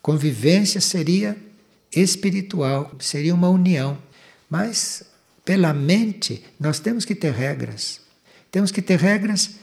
Convivência 0.00 0.80
seria 0.80 1.36
espiritual, 1.94 2.90
seria 2.98 3.34
uma 3.34 3.50
união. 3.50 3.98
Mas 4.48 5.02
pela 5.44 5.74
mente 5.74 6.42
nós 6.58 6.80
temos 6.80 7.04
que 7.04 7.14
ter 7.14 7.34
regras. 7.34 8.00
Temos 8.50 8.70
que 8.70 8.80
ter 8.80 8.98
regras 8.98 9.56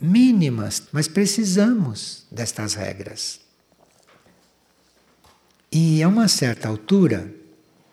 mínimas, 0.00 0.84
mas 0.92 1.06
precisamos 1.06 2.24
destas 2.30 2.72
regras. 2.72 3.44
E 5.70 6.02
a 6.02 6.08
uma 6.08 6.28
certa 6.28 6.68
altura 6.68 7.32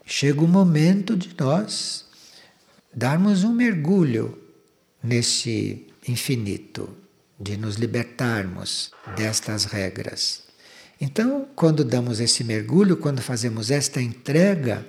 chega 0.06 0.42
o 0.42 0.48
momento 0.48 1.16
de 1.16 1.30
nós 1.40 2.06
darmos 2.94 3.44
um 3.44 3.52
mergulho 3.52 4.38
nesse 5.02 5.88
infinito 6.08 6.90
de 7.40 7.58
nos 7.58 7.76
libertarmos 7.76 8.92
destas 9.16 9.66
regras. 9.66 10.44
Então, 11.02 11.48
quando 11.56 11.84
damos 11.84 12.20
esse 12.20 12.44
mergulho, 12.44 12.96
quando 12.96 13.22
fazemos 13.22 13.72
esta 13.72 14.02
entrega, 14.02 14.88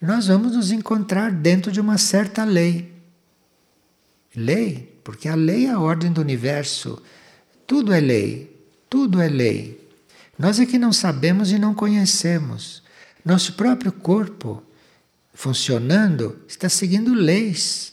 nós 0.00 0.28
vamos 0.28 0.56
nos 0.56 0.70
encontrar 0.70 1.30
dentro 1.30 1.70
de 1.70 1.80
uma 1.80 1.98
certa 1.98 2.44
lei. 2.44 2.90
Lei, 4.34 4.98
porque 5.04 5.28
a 5.28 5.34
lei 5.34 5.66
é 5.66 5.70
a 5.70 5.80
ordem 5.80 6.12
do 6.12 6.20
universo. 6.20 7.02
Tudo 7.66 7.92
é 7.92 8.00
lei, 8.00 8.64
tudo 8.88 9.20
é 9.20 9.28
lei. 9.28 9.79
Nós 10.40 10.58
é 10.58 10.66
que 10.66 10.78
não 10.78 10.92
sabemos 10.92 11.52
e 11.52 11.58
não 11.58 11.74
conhecemos. 11.74 12.82
Nosso 13.24 13.52
próprio 13.52 13.92
corpo 13.92 14.60
funcionando 15.32 16.42
está 16.48 16.68
seguindo 16.68 17.14
leis, 17.14 17.92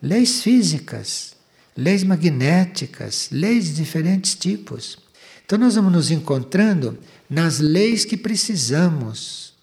leis 0.00 0.42
físicas 0.42 1.32
leis 1.76 2.04
magnéticas, 2.04 3.28
leis 3.30 3.66
de 3.66 3.74
diferentes 3.74 4.34
tipos. 4.34 4.98
Então 5.44 5.58
nós 5.58 5.74
vamos 5.74 5.92
nos 5.92 6.10
encontrando 6.10 6.98
nas 7.28 7.58
leis 7.58 8.04
que 8.04 8.16
precisamos. 8.16 9.54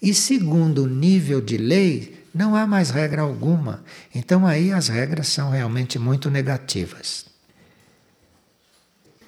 E 0.00 0.12
segundo 0.12 0.84
o 0.84 0.88
nível 0.88 1.40
de 1.40 1.56
lei, 1.56 2.24
não 2.34 2.54
há 2.54 2.66
mais 2.66 2.90
regra 2.90 3.22
alguma. 3.22 3.82
Então 4.14 4.46
aí 4.46 4.72
as 4.72 4.88
regras 4.88 5.28
são 5.28 5.50
realmente 5.50 5.98
muito 5.98 6.30
negativas. 6.30 7.26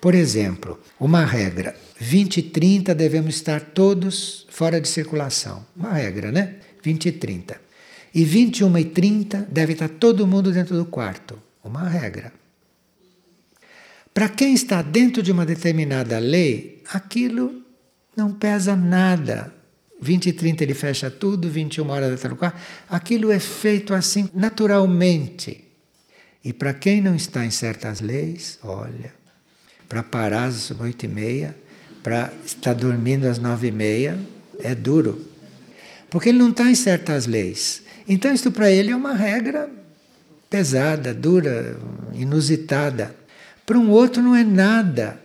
Por 0.00 0.14
exemplo, 0.14 0.78
uma 1.00 1.24
regra: 1.24 1.74
20 1.98 2.36
e 2.36 2.42
30 2.42 2.94
devemos 2.94 3.34
estar 3.34 3.60
todos 3.60 4.46
fora 4.50 4.80
de 4.80 4.88
circulação. 4.88 5.66
Uma 5.76 5.92
regra, 5.92 6.30
né? 6.30 6.56
20 6.82 7.06
e 7.06 7.12
30. 7.12 7.60
E 8.14 8.24
21 8.24 8.78
e 8.78 8.84
30 8.84 9.48
deve 9.50 9.72
estar 9.74 9.88
todo 9.88 10.26
mundo 10.26 10.52
dentro 10.52 10.76
do 10.76 10.86
quarto 10.86 11.48
uma 11.68 11.88
regra. 11.88 12.32
Para 14.12 14.28
quem 14.28 14.54
está 14.54 14.82
dentro 14.82 15.22
de 15.22 15.30
uma 15.30 15.46
determinada 15.46 16.18
lei, 16.18 16.82
aquilo 16.92 17.62
não 18.16 18.32
pesa 18.32 18.74
nada. 18.74 19.54
20 20.00 20.26
e 20.26 20.32
30 20.32 20.64
ele 20.64 20.74
fecha 20.74 21.10
tudo, 21.10 21.48
21 21.48 21.88
horas 21.88 22.12
está 22.12 22.28
no 22.28 22.36
quarto. 22.36 22.58
Aquilo 22.88 23.30
é 23.30 23.38
feito 23.38 23.94
assim 23.94 24.28
naturalmente. 24.34 25.64
E 26.44 26.52
para 26.52 26.72
quem 26.72 27.00
não 27.00 27.14
está 27.14 27.44
em 27.44 27.50
certas 27.50 28.00
leis, 28.00 28.58
olha, 28.62 29.12
para 29.88 30.02
parar 30.02 30.44
às 30.44 30.70
8 30.70 31.04
e 31.04 31.08
meia, 31.08 31.56
para 32.02 32.32
estar 32.44 32.74
dormindo 32.74 33.26
às 33.26 33.38
9 33.38 33.68
e 33.68 33.72
meia, 33.72 34.18
é 34.60 34.74
duro. 34.74 35.26
Porque 36.10 36.30
ele 36.30 36.38
não 36.38 36.50
está 36.50 36.70
em 36.70 36.74
certas 36.74 37.26
leis. 37.26 37.82
Então, 38.08 38.32
isso 38.32 38.50
para 38.50 38.70
ele 38.70 38.90
é 38.90 38.96
uma 38.96 39.14
regra 39.14 39.68
pesada, 40.48 41.12
dura, 41.12 41.76
inusitada. 42.14 43.14
Para 43.66 43.78
um 43.78 43.90
outro 43.90 44.22
não 44.22 44.34
é 44.34 44.42
nada. 44.42 45.20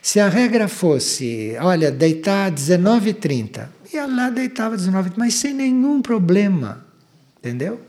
Se 0.00 0.20
a 0.20 0.28
regra 0.28 0.68
fosse, 0.68 1.56
olha, 1.60 1.90
deitar 1.90 2.52
19h30, 2.52 3.68
ia 3.92 4.06
lá 4.06 4.30
deitava 4.30 4.76
19h30, 4.76 5.14
mas 5.16 5.34
sem 5.34 5.52
nenhum 5.52 6.00
problema, 6.00 6.86
entendeu? 7.38 7.80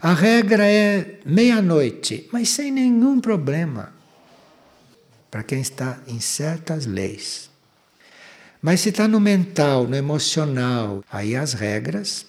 A 0.00 0.14
regra 0.14 0.64
é 0.64 1.18
meia-noite, 1.26 2.28
mas 2.32 2.50
sem 2.50 2.70
nenhum 2.70 3.20
problema. 3.20 3.92
Para 5.38 5.44
quem 5.44 5.60
está 5.60 6.00
em 6.08 6.18
certas 6.18 6.84
leis. 6.84 7.48
Mas 8.60 8.80
se 8.80 8.88
está 8.88 9.06
no 9.06 9.20
mental, 9.20 9.86
no 9.86 9.94
emocional, 9.94 11.04
aí 11.08 11.36
as 11.36 11.52
regras 11.52 12.26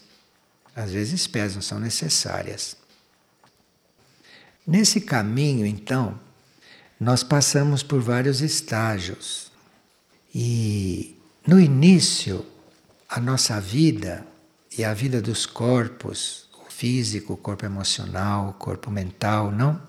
às 0.75 0.91
vezes 0.91 1.25
pesam, 1.25 1.59
são 1.59 1.79
necessárias. 1.79 2.77
Nesse 4.65 5.01
caminho, 5.01 5.65
então, 5.65 6.19
nós 6.99 7.23
passamos 7.23 7.81
por 7.81 7.99
vários 7.99 8.41
estágios. 8.41 9.51
E 10.31 11.17
no 11.47 11.59
início, 11.59 12.45
a 13.09 13.19
nossa 13.19 13.59
vida 13.59 14.23
e 14.77 14.83
a 14.83 14.93
vida 14.93 15.19
dos 15.19 15.47
corpos, 15.47 16.47
o 16.63 16.71
físico, 16.71 17.33
o 17.33 17.37
corpo 17.37 17.65
emocional, 17.65 18.49
o 18.49 18.53
corpo 18.53 18.91
mental, 18.91 19.51
não? 19.51 19.81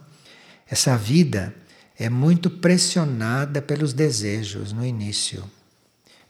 Essa 0.67 0.97
vida 0.97 1.55
é 2.01 2.09
muito 2.09 2.49
pressionada 2.49 3.61
pelos 3.61 3.93
desejos 3.93 4.73
no 4.73 4.85
início. 4.85 5.45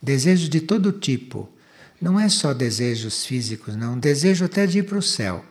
Desejos 0.01 0.49
de 0.49 0.59
todo 0.59 0.91
tipo. 0.91 1.49
Não 2.01 2.19
é 2.19 2.27
só 2.27 2.53
desejos 2.53 3.25
físicos, 3.25 3.77
não. 3.77 3.97
Desejo 3.97 4.43
até 4.43 4.67
de 4.67 4.79
ir 4.79 4.83
para 4.83 4.97
o 4.97 5.01
céu, 5.01 5.45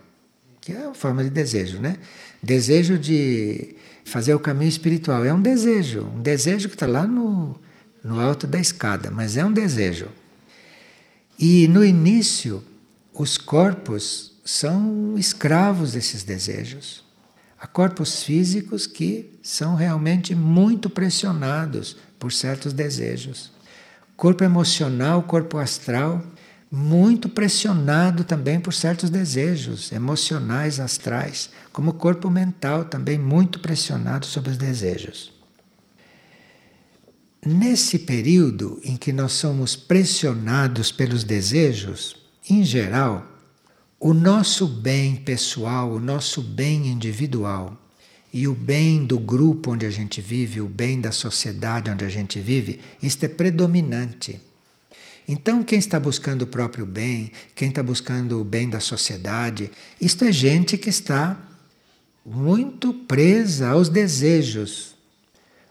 que 0.61 0.73
é 0.73 0.81
uma 0.81 0.95
forma 0.95 1.25
de 1.25 1.31
desejo, 1.31 1.79
né? 1.79 1.97
Desejo 2.43 2.99
de 2.99 3.75
fazer 4.05 4.35
o 4.35 4.39
caminho 4.39 4.69
espiritual. 4.69 5.25
É 5.25 5.33
um 5.33 5.41
desejo, 5.41 6.03
um 6.15 6.21
desejo 6.21 6.69
que 6.69 6.75
está 6.75 6.87
lá 6.87 7.07
no, 7.07 7.59
no 8.05 8.21
alto 8.21 8.47
da 8.47 8.61
escada, 8.61 9.11
mas 9.11 9.39
é 9.39 9.45
um 9.45 9.53
desejo. 9.53 10.09
E 11.39 11.67
no 11.67 11.83
início, 11.83 12.63
os 13.15 13.39
corpos 13.39 14.39
são 14.45 15.15
escravos 15.17 15.93
desses 15.93 16.25
desejos. 16.25 17.09
Há 17.61 17.67
corpos 17.67 18.23
físicos 18.23 18.87
que 18.87 19.39
são 19.43 19.75
realmente 19.75 20.35
muito 20.35 20.89
pressionados 20.89 21.95
por 22.19 22.33
certos 22.33 22.73
desejos. 22.73 23.53
Corpo 24.17 24.43
emocional, 24.43 25.23
corpo 25.25 25.59
astral, 25.59 26.25
muito 26.71 27.29
pressionado 27.29 28.25
também 28.25 28.59
por 28.59 28.73
certos 28.73 29.11
desejos 29.11 29.93
emocionais, 29.93 30.81
astrais, 30.81 31.51
como 31.71 31.93
corpo 31.93 32.31
mental 32.31 32.87
também 32.87 33.19
muito 33.19 33.61
pressionado 33.61 34.25
sobre 34.25 34.53
os 34.53 34.57
desejos. 34.57 35.31
Nesse 37.45 37.99
período 37.99 38.81
em 38.83 38.97
que 38.97 39.13
nós 39.13 39.33
somos 39.33 39.77
pressionados 39.77 40.91
pelos 40.91 41.25
desejos, 41.25 42.17
em 42.49 42.65
geral, 42.65 43.30
o 44.01 44.15
nosso 44.15 44.67
bem 44.67 45.15
pessoal, 45.15 45.93
o 45.93 46.01
nosso 46.01 46.41
bem 46.41 46.87
individual 46.87 47.77
e 48.33 48.49
o 48.49 48.55
bem 48.55 49.05
do 49.05 49.19
grupo 49.19 49.73
onde 49.73 49.85
a 49.85 49.91
gente 49.91 50.23
vive, 50.23 50.59
o 50.63 50.67
bem 50.67 50.99
da 50.99 51.13
sociedade 51.13 51.91
onde 51.91 52.05
a 52.07 52.09
gente 52.09 52.41
vive, 52.41 52.81
isto 53.03 53.25
é 53.25 53.29
predominante. 53.29 54.41
Então, 55.29 55.63
quem 55.63 55.79
está 55.79 56.01
buscando 56.01 56.43
o 56.43 56.47
próprio 56.47 56.87
bem, 56.87 57.31
quem 57.55 57.69
está 57.69 57.83
buscando 57.83 58.41
o 58.41 58.45
bem 58.45 58.71
da 58.71 58.81
sociedade, 58.81 59.71
isto 60.01 60.25
é 60.25 60.33
gente 60.33 60.79
que 60.79 60.89
está 60.89 61.39
muito 62.25 62.95
presa 62.95 63.69
aos 63.69 63.91
desejos. 63.91 64.95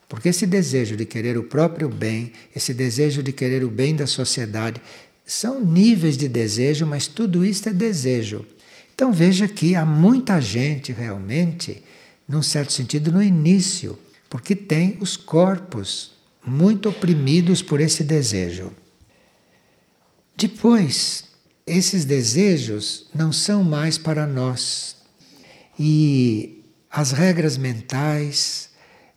Porque 0.07 0.29
esse 0.29 0.45
desejo 0.45 0.95
de 0.95 1.05
querer 1.05 1.37
o 1.37 1.43
próprio 1.43 1.89
bem, 1.89 2.31
esse 2.55 2.73
desejo 2.73 3.21
de 3.23 3.31
querer 3.31 3.63
o 3.63 3.69
bem 3.69 3.95
da 3.95 4.07
sociedade, 4.07 4.81
são 5.29 5.63
níveis 5.63 6.17
de 6.17 6.27
desejo, 6.27 6.87
mas 6.87 7.05
tudo 7.05 7.45
isso 7.45 7.69
é 7.69 7.71
desejo. 7.71 8.43
Então 8.95 9.13
veja 9.13 9.47
que 9.47 9.75
há 9.75 9.85
muita 9.85 10.41
gente 10.41 10.91
realmente, 10.91 11.83
num 12.27 12.41
certo 12.41 12.73
sentido, 12.73 13.11
no 13.11 13.21
início, 13.21 13.97
porque 14.27 14.55
tem 14.55 14.97
os 14.99 15.15
corpos 15.15 16.13
muito 16.43 16.89
oprimidos 16.89 17.61
por 17.61 17.79
esse 17.79 18.03
desejo. 18.03 18.71
Depois, 20.35 21.25
esses 21.65 22.05
desejos 22.05 23.05
não 23.13 23.31
são 23.31 23.63
mais 23.63 23.99
para 23.99 24.25
nós. 24.25 24.95
E 25.77 26.63
as 26.89 27.11
regras 27.11 27.55
mentais, 27.55 28.71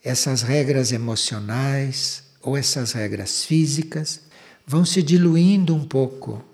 essas 0.05 0.43
regras 0.43 0.93
emocionais 0.93 2.23
ou 2.43 2.55
essas 2.55 2.93
regras 2.93 3.47
físicas 3.47 4.21
vão 4.67 4.85
se 4.85 5.03
diluindo 5.03 5.75
um 5.75 5.85
pouco, 5.85 6.45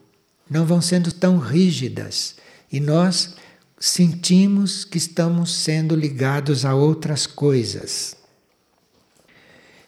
não 0.51 0.64
vão 0.64 0.81
sendo 0.81 1.12
tão 1.12 1.38
rígidas. 1.38 2.37
E 2.71 2.81
nós 2.81 3.37
sentimos 3.79 4.85
que 4.85 4.99
estamos 4.99 5.55
sendo 5.55 5.94
ligados 5.94 6.64
a 6.64 6.75
outras 6.75 7.27
coisas. 7.27 8.16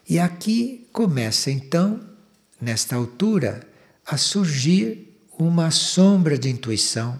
E 0.07 0.19
aqui 0.19 0.87
começa 0.91 1.51
então, 1.51 2.01
nesta 2.59 2.95
altura, 2.95 3.67
a 4.05 4.17
surgir 4.17 5.17
uma 5.37 5.71
sombra 5.71 6.37
de 6.37 6.49
intuição. 6.49 7.19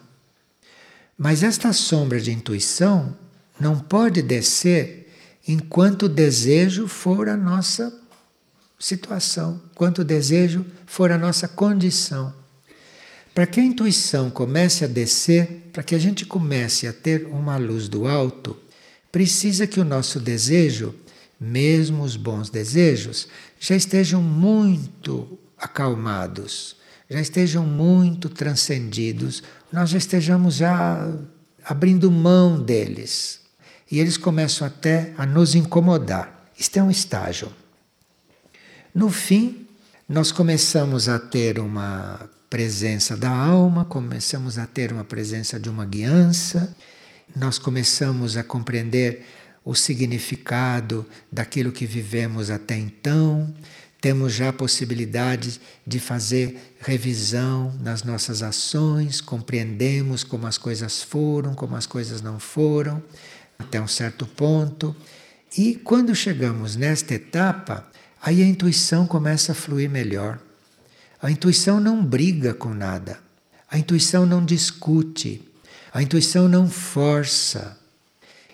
Mas 1.17 1.43
esta 1.43 1.71
sombra 1.73 2.19
de 2.19 2.31
intuição 2.31 3.17
não 3.59 3.79
pode 3.79 4.21
descer 4.21 5.07
enquanto 5.47 6.03
o 6.03 6.09
desejo 6.09 6.87
for 6.87 7.29
a 7.29 7.37
nossa 7.37 8.00
situação, 8.81 9.61
enquanto 9.71 9.99
o 9.99 10.03
desejo 10.03 10.65
for 10.85 11.11
a 11.11 11.17
nossa 11.17 11.47
condição. 11.47 12.33
Para 13.33 13.45
que 13.45 13.59
a 13.59 13.63
intuição 13.63 14.29
comece 14.29 14.83
a 14.83 14.87
descer, 14.87 15.69
para 15.71 15.83
que 15.83 15.95
a 15.95 15.99
gente 15.99 16.25
comece 16.25 16.87
a 16.87 16.91
ter 16.91 17.27
uma 17.27 17.55
luz 17.57 17.87
do 17.87 18.07
alto, 18.07 18.57
precisa 19.11 19.67
que 19.67 19.79
o 19.79 19.85
nosso 19.85 20.19
desejo, 20.19 20.93
mesmo 21.39 22.03
os 22.03 22.17
bons 22.17 22.49
desejos, 22.49 23.27
já 23.59 23.75
estejam 23.75 24.21
muito 24.21 25.39
acalmados, 25.57 26.75
já 27.09 27.21
estejam 27.21 27.65
muito 27.65 28.27
transcendidos, 28.29 29.43
nós 29.71 29.91
já 29.91 29.97
estejamos 29.97 30.55
já 30.55 31.07
abrindo 31.63 32.11
mão 32.11 32.61
deles. 32.61 33.39
E 33.89 33.99
eles 33.99 34.17
começam 34.17 34.65
até 34.65 35.13
a 35.17 35.25
nos 35.25 35.53
incomodar. 35.53 36.49
Isto 36.57 36.77
é 36.77 36.83
um 36.83 36.89
estágio. 36.89 37.51
No 38.93 39.10
fim, 39.10 39.67
nós 40.08 40.34
começamos 40.34 41.08
a 41.08 41.17
ter 41.17 41.60
uma 41.60 42.30
presença 42.49 43.15
da 43.15 43.30
alma, 43.30 43.86
começamos 43.86 44.58
a 44.58 44.67
ter 44.67 44.91
uma 44.91 45.06
presença 45.06 45.58
de 45.58 45.69
uma 45.69 45.86
guiança, 45.86 46.75
nós 47.34 47.58
começamos 47.58 48.36
a 48.36 48.43
compreender 48.43 49.25
o 49.63 49.73
significado 49.73 51.06
daquilo 51.32 51.71
que 51.71 51.86
vivemos 51.86 52.51
até 52.51 52.75
então, 52.75 53.54
temos 54.01 54.34
já 54.34 54.49
a 54.49 54.54
possibilidade 54.54 55.62
de 55.88 55.97
fazer 55.97 56.75
revisão 56.82 57.73
nas 57.80 58.04
nossas 58.04 58.43
ações, 58.43 59.21
compreendemos 59.21 60.21
como 60.21 60.47
as 60.47 60.58
coisas 60.58 61.01
foram, 61.01 61.54
como 61.54 61.77
as 61.77 61.86
coisas 61.86 62.21
não 62.21 62.39
foram, 62.39 63.01
até 63.58 63.80
um 63.80 63.88
certo 63.88 64.25
ponto. 64.25 64.93
E 65.58 65.75
quando 65.75 66.13
chegamos 66.13 66.75
nesta 66.75 67.13
etapa, 67.13 67.90
aí 68.21 68.41
a 68.41 68.45
intuição 68.45 69.07
começa 69.07 69.51
a 69.51 69.55
fluir 69.55 69.89
melhor. 69.89 70.39
A 71.21 71.29
intuição 71.29 71.79
não 71.79 72.03
briga 72.03 72.53
com 72.53 72.73
nada, 72.73 73.19
a 73.69 73.77
intuição 73.77 74.25
não 74.25 74.43
discute, 74.43 75.41
a 75.93 76.01
intuição 76.01 76.47
não 76.47 76.69
força. 76.69 77.77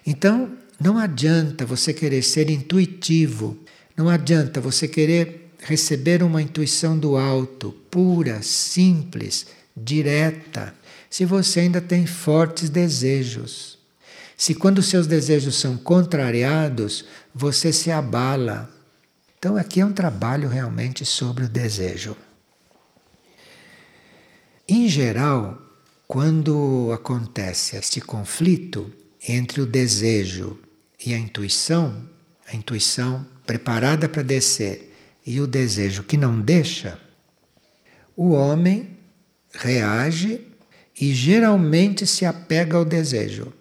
Então, 0.06 0.52
não 0.80 0.98
adianta 0.98 1.66
você 1.66 1.94
querer 1.94 2.22
ser 2.22 2.50
intuitivo 2.50 3.58
não 3.98 4.08
adianta 4.08 4.62
você 4.62 4.88
querer 4.88 5.50
receber 5.64 6.22
uma 6.22 6.40
intuição 6.40 6.98
do 7.00 7.18
alto, 7.18 7.76
pura, 7.90 8.44
simples, 8.44 9.48
direta, 9.76 10.72
se 11.10 11.26
você 11.26 11.62
ainda 11.62 11.82
tem 11.82 12.06
fortes 12.06 12.70
desejos. 12.70 13.80
Se 14.38 14.54
quando 14.54 14.84
seus 14.84 15.08
desejos 15.08 15.56
são 15.56 15.76
contrariados, 15.76 17.06
você 17.34 17.74
se 17.74 17.90
abala. 17.90 18.70
Então 19.48 19.56
aqui 19.56 19.80
é 19.80 19.86
um 19.86 19.94
trabalho 19.94 20.50
realmente 20.50 21.06
sobre 21.06 21.46
o 21.46 21.48
desejo. 21.48 22.18
Em 24.68 24.90
geral, 24.90 25.58
quando 26.06 26.92
acontece 26.94 27.78
este 27.78 28.02
conflito 28.02 28.92
entre 29.26 29.62
o 29.62 29.66
desejo 29.66 30.60
e 31.00 31.14
a 31.14 31.18
intuição, 31.18 32.10
a 32.46 32.58
intuição 32.58 33.26
preparada 33.46 34.10
para 34.10 34.22
descer 34.22 34.94
e 35.26 35.40
o 35.40 35.48
desejo 35.48 36.04
que 36.04 36.18
não 36.18 36.42
deixa, 36.42 37.00
o 38.18 38.32
homem 38.32 38.98
reage 39.54 40.42
e 41.00 41.14
geralmente 41.14 42.06
se 42.06 42.26
apega 42.26 42.76
ao 42.76 42.84
desejo. 42.84 43.54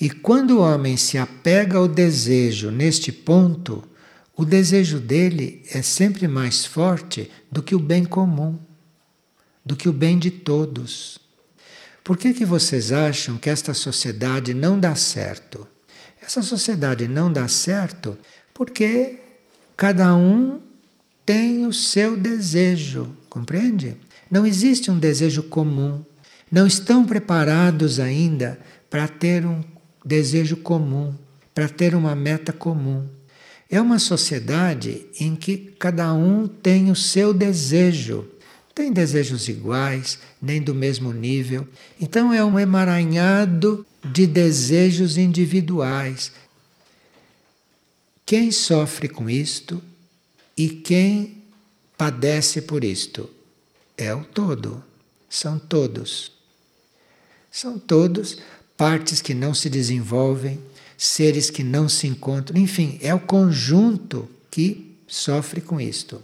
E 0.00 0.08
quando 0.08 0.52
o 0.52 0.62
homem 0.62 0.96
se 0.96 1.18
apega 1.18 1.76
ao 1.76 1.86
desejo 1.86 2.70
neste 2.70 3.12
ponto, 3.12 3.86
o 4.36 4.44
desejo 4.44 5.00
dele 5.00 5.62
é 5.72 5.80
sempre 5.80 6.28
mais 6.28 6.66
forte 6.66 7.30
do 7.50 7.62
que 7.62 7.74
o 7.74 7.78
bem 7.78 8.04
comum, 8.04 8.58
do 9.64 9.74
que 9.74 9.88
o 9.88 9.92
bem 9.92 10.18
de 10.18 10.30
todos. 10.30 11.18
Por 12.04 12.18
que, 12.18 12.34
que 12.34 12.44
vocês 12.44 12.92
acham 12.92 13.38
que 13.38 13.48
esta 13.48 13.72
sociedade 13.72 14.52
não 14.52 14.78
dá 14.78 14.94
certo? 14.94 15.66
Essa 16.20 16.42
sociedade 16.42 17.08
não 17.08 17.32
dá 17.32 17.48
certo 17.48 18.16
porque 18.52 19.18
cada 19.74 20.14
um 20.14 20.60
tem 21.24 21.66
o 21.66 21.72
seu 21.72 22.16
desejo, 22.16 23.16
compreende? 23.30 23.96
Não 24.30 24.46
existe 24.46 24.90
um 24.90 24.98
desejo 24.98 25.44
comum. 25.44 26.04
Não 26.52 26.66
estão 26.66 27.04
preparados 27.04 27.98
ainda 27.98 28.58
para 28.90 29.08
ter 29.08 29.46
um 29.46 29.64
desejo 30.04 30.58
comum, 30.58 31.14
para 31.54 31.68
ter 31.68 31.94
uma 31.94 32.14
meta 32.14 32.52
comum. 32.52 33.15
É 33.68 33.80
uma 33.80 33.98
sociedade 33.98 35.06
em 35.18 35.34
que 35.34 35.56
cada 35.78 36.12
um 36.12 36.46
tem 36.46 36.90
o 36.90 36.96
seu 36.96 37.34
desejo. 37.34 38.28
Tem 38.74 38.92
desejos 38.92 39.48
iguais, 39.48 40.18
nem 40.40 40.60
do 40.60 40.74
mesmo 40.74 41.12
nível. 41.12 41.66
Então 42.00 42.32
é 42.32 42.44
um 42.44 42.58
emaranhado 42.58 43.84
de 44.12 44.26
desejos 44.26 45.16
individuais, 45.16 46.32
quem 48.24 48.50
sofre 48.50 49.08
com 49.08 49.30
isto 49.30 49.80
e 50.56 50.68
quem 50.68 51.44
padece 51.96 52.62
por 52.62 52.82
isto? 52.82 53.30
É 53.96 54.12
o 54.12 54.24
todo, 54.24 54.82
são 55.28 55.58
todos. 55.58 56.32
São 57.50 57.78
todos 57.78 58.38
partes 58.76 59.22
que 59.22 59.32
não 59.32 59.54
se 59.54 59.70
desenvolvem, 59.70 60.60
seres 60.96 61.50
que 61.50 61.62
não 61.62 61.88
se 61.88 62.06
encontram, 62.06 62.58
enfim, 62.58 62.98
é 63.02 63.14
o 63.14 63.20
conjunto 63.20 64.28
que 64.50 64.96
sofre 65.06 65.60
com 65.60 65.80
isto. 65.80 66.22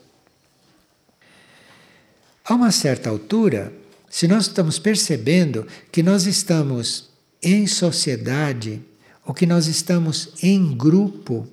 A 2.45 2.55
uma 2.55 2.73
certa 2.73 3.11
altura, 3.11 3.73
se 4.11 4.27
nós 4.27 4.47
estamos 4.47 4.79
percebendo 4.79 5.67
que 5.91 6.03
nós 6.03 6.27
estamos 6.27 7.11
em 7.43 7.67
sociedade, 7.67 8.83
ou 9.25 9.33
que 9.33 9.47
nós 9.47 9.67
estamos 9.67 10.31
em 10.43 10.77
grupo, 10.77 11.47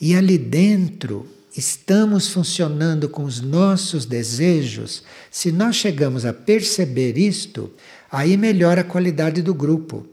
e 0.00 0.14
ali 0.14 0.36
dentro 0.36 1.26
estamos 1.56 2.28
funcionando 2.28 3.08
com 3.08 3.24
os 3.24 3.40
nossos 3.40 4.04
desejos, 4.04 5.02
se 5.30 5.50
nós 5.50 5.76
chegamos 5.76 6.24
a 6.24 6.32
perceber 6.32 7.18
isto, 7.18 7.72
aí 8.10 8.36
melhora 8.36 8.82
a 8.82 8.84
qualidade 8.84 9.42
do 9.42 9.54
grupo. 9.54 10.06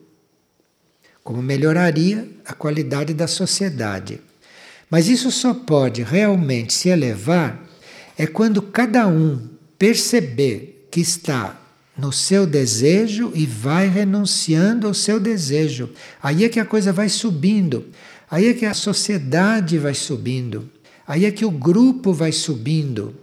Como 1.28 1.42
melhoraria 1.42 2.26
a 2.46 2.54
qualidade 2.54 3.14
da 3.14 3.28
sociedade. 3.28 4.22
Mas 4.90 5.10
isso 5.10 5.30
só 5.30 5.54
pode 5.54 6.02
realmente 6.02 6.72
se 6.72 6.88
elevar 6.88 7.68
é 8.18 8.26
quando 8.26 8.62
cada 8.62 9.06
um 9.10 9.38
perceber 9.78 10.88
que 10.90 11.02
está 11.02 11.60
no 11.98 12.14
seu 12.14 12.48
desejo 12.48 13.30
e 13.36 13.46
vai 13.46 13.90
renunciando 13.90 14.88
ao 14.88 14.94
seu 14.94 15.20
desejo. 15.20 15.90
Aí 16.24 16.46
é 16.46 16.48
que 16.48 16.62
a 16.62 16.66
coisa 16.66 16.94
vai 16.94 17.10
subindo. 17.10 17.88
Aí 18.32 18.48
é 18.48 18.54
que 18.54 18.66
a 18.66 18.74
sociedade 18.74 19.78
vai 19.78 19.94
subindo, 19.94 20.70
aí 21.06 21.26
é 21.26 21.32
que 21.32 21.44
o 21.44 21.52
grupo 21.52 22.14
vai 22.14 22.32
subindo. 22.32 23.14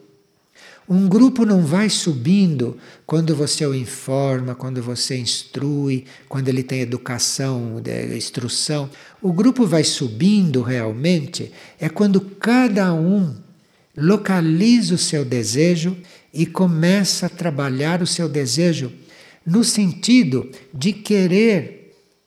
Um 0.89 1.09
grupo 1.09 1.47
não 1.47 1.63
vai 1.63 1.89
subindo 1.89 2.77
quando 3.07 3.35
você 3.35 3.65
o 3.65 3.75
informa, 3.75 4.55
quando 4.55 4.83
você 4.83 5.17
instrui, 5.17 6.05
quando 6.29 6.49
ele 6.49 6.63
tem 6.63 6.81
educação, 6.81 7.81
instrução. 8.15 8.91
O 9.23 9.33
grupo 9.33 9.67
vai 9.67 9.83
subindo 9.83 10.61
realmente 10.61 11.51
é 11.81 11.89
quando 11.89 12.21
cada 12.21 12.93
um 12.93 13.35
localiza 13.97 14.95
o 14.95 14.99
seu 14.99 15.25
desejo 15.25 15.97
e 16.33 16.45
começa 16.45 17.27
a 17.27 17.31
trabalhar 17.31 18.03
o 18.03 18.07
seu 18.07 18.29
desejo 18.29 18.93
no 19.47 19.65
sentido 19.65 20.51
de 20.73 20.93
querer 20.93 21.84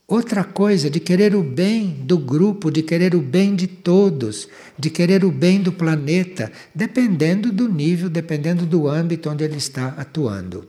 outra 0.07 0.43
coisa, 0.43 0.89
de 0.89 0.99
querer 1.01 1.35
o 1.35 1.43
bem 1.43 1.89
do 2.05 2.17
grupo, 2.17 2.71
de 2.71 2.81
querer 2.81 3.13
o 3.13 3.19
bem 3.19 3.55
de 3.55 3.67
todos, 3.67 4.47
de 4.79 4.89
querer 4.89 5.25
o 5.25 5.31
bem 5.31 5.61
do 5.61 5.73
planeta, 5.73 6.51
dependendo 6.73 7.51
do 7.51 7.67
nível, 7.67 8.09
dependendo 8.09 8.65
do 8.65 8.87
âmbito 8.87 9.29
onde 9.29 9.43
ele 9.43 9.57
está 9.57 9.89
atuando. 9.89 10.67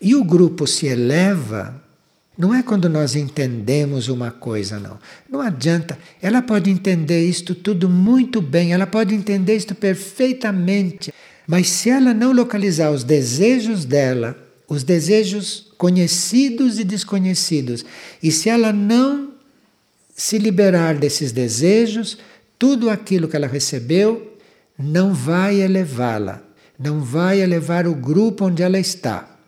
E 0.00 0.14
o 0.14 0.24
grupo 0.24 0.66
se 0.66 0.86
eleva. 0.86 1.84
Não 2.38 2.54
é 2.54 2.62
quando 2.62 2.88
nós 2.88 3.14
entendemos 3.14 4.08
uma 4.08 4.30
coisa, 4.30 4.80
não. 4.80 4.98
Não 5.28 5.42
adianta. 5.42 5.98
Ela 6.22 6.40
pode 6.40 6.70
entender 6.70 7.22
isto 7.22 7.54
tudo 7.54 7.86
muito 7.86 8.40
bem, 8.40 8.72
ela 8.72 8.86
pode 8.86 9.14
entender 9.14 9.56
isto 9.56 9.74
perfeitamente, 9.74 11.12
mas 11.46 11.68
se 11.68 11.90
ela 11.90 12.14
não 12.14 12.32
localizar 12.32 12.90
os 12.90 13.04
desejos 13.04 13.84
dela, 13.84 14.34
os 14.66 14.82
desejos 14.82 15.69
conhecidos 15.80 16.78
e 16.78 16.84
desconhecidos. 16.84 17.86
E 18.22 18.30
se 18.30 18.50
ela 18.50 18.70
não 18.70 19.30
se 20.14 20.36
liberar 20.36 20.94
desses 20.94 21.32
desejos, 21.32 22.18
tudo 22.58 22.90
aquilo 22.90 23.26
que 23.26 23.34
ela 23.34 23.46
recebeu 23.46 24.36
não 24.78 25.14
vai 25.14 25.58
elevá-la, 25.58 26.42
não 26.78 27.00
vai 27.00 27.40
elevar 27.40 27.86
o 27.86 27.94
grupo 27.94 28.44
onde 28.44 28.62
ela 28.62 28.78
está. 28.78 29.38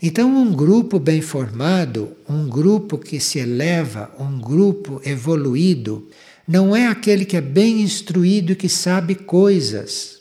Então, 0.00 0.32
um 0.32 0.52
grupo 0.52 1.00
bem 1.00 1.20
formado, 1.20 2.12
um 2.28 2.48
grupo 2.48 2.96
que 2.96 3.18
se 3.18 3.40
eleva, 3.40 4.08
um 4.20 4.38
grupo 4.38 5.02
evoluído, 5.04 6.08
não 6.46 6.76
é 6.76 6.86
aquele 6.86 7.24
que 7.24 7.36
é 7.36 7.40
bem 7.40 7.80
instruído 7.82 8.52
e 8.52 8.56
que 8.56 8.68
sabe 8.68 9.16
coisas. 9.16 10.20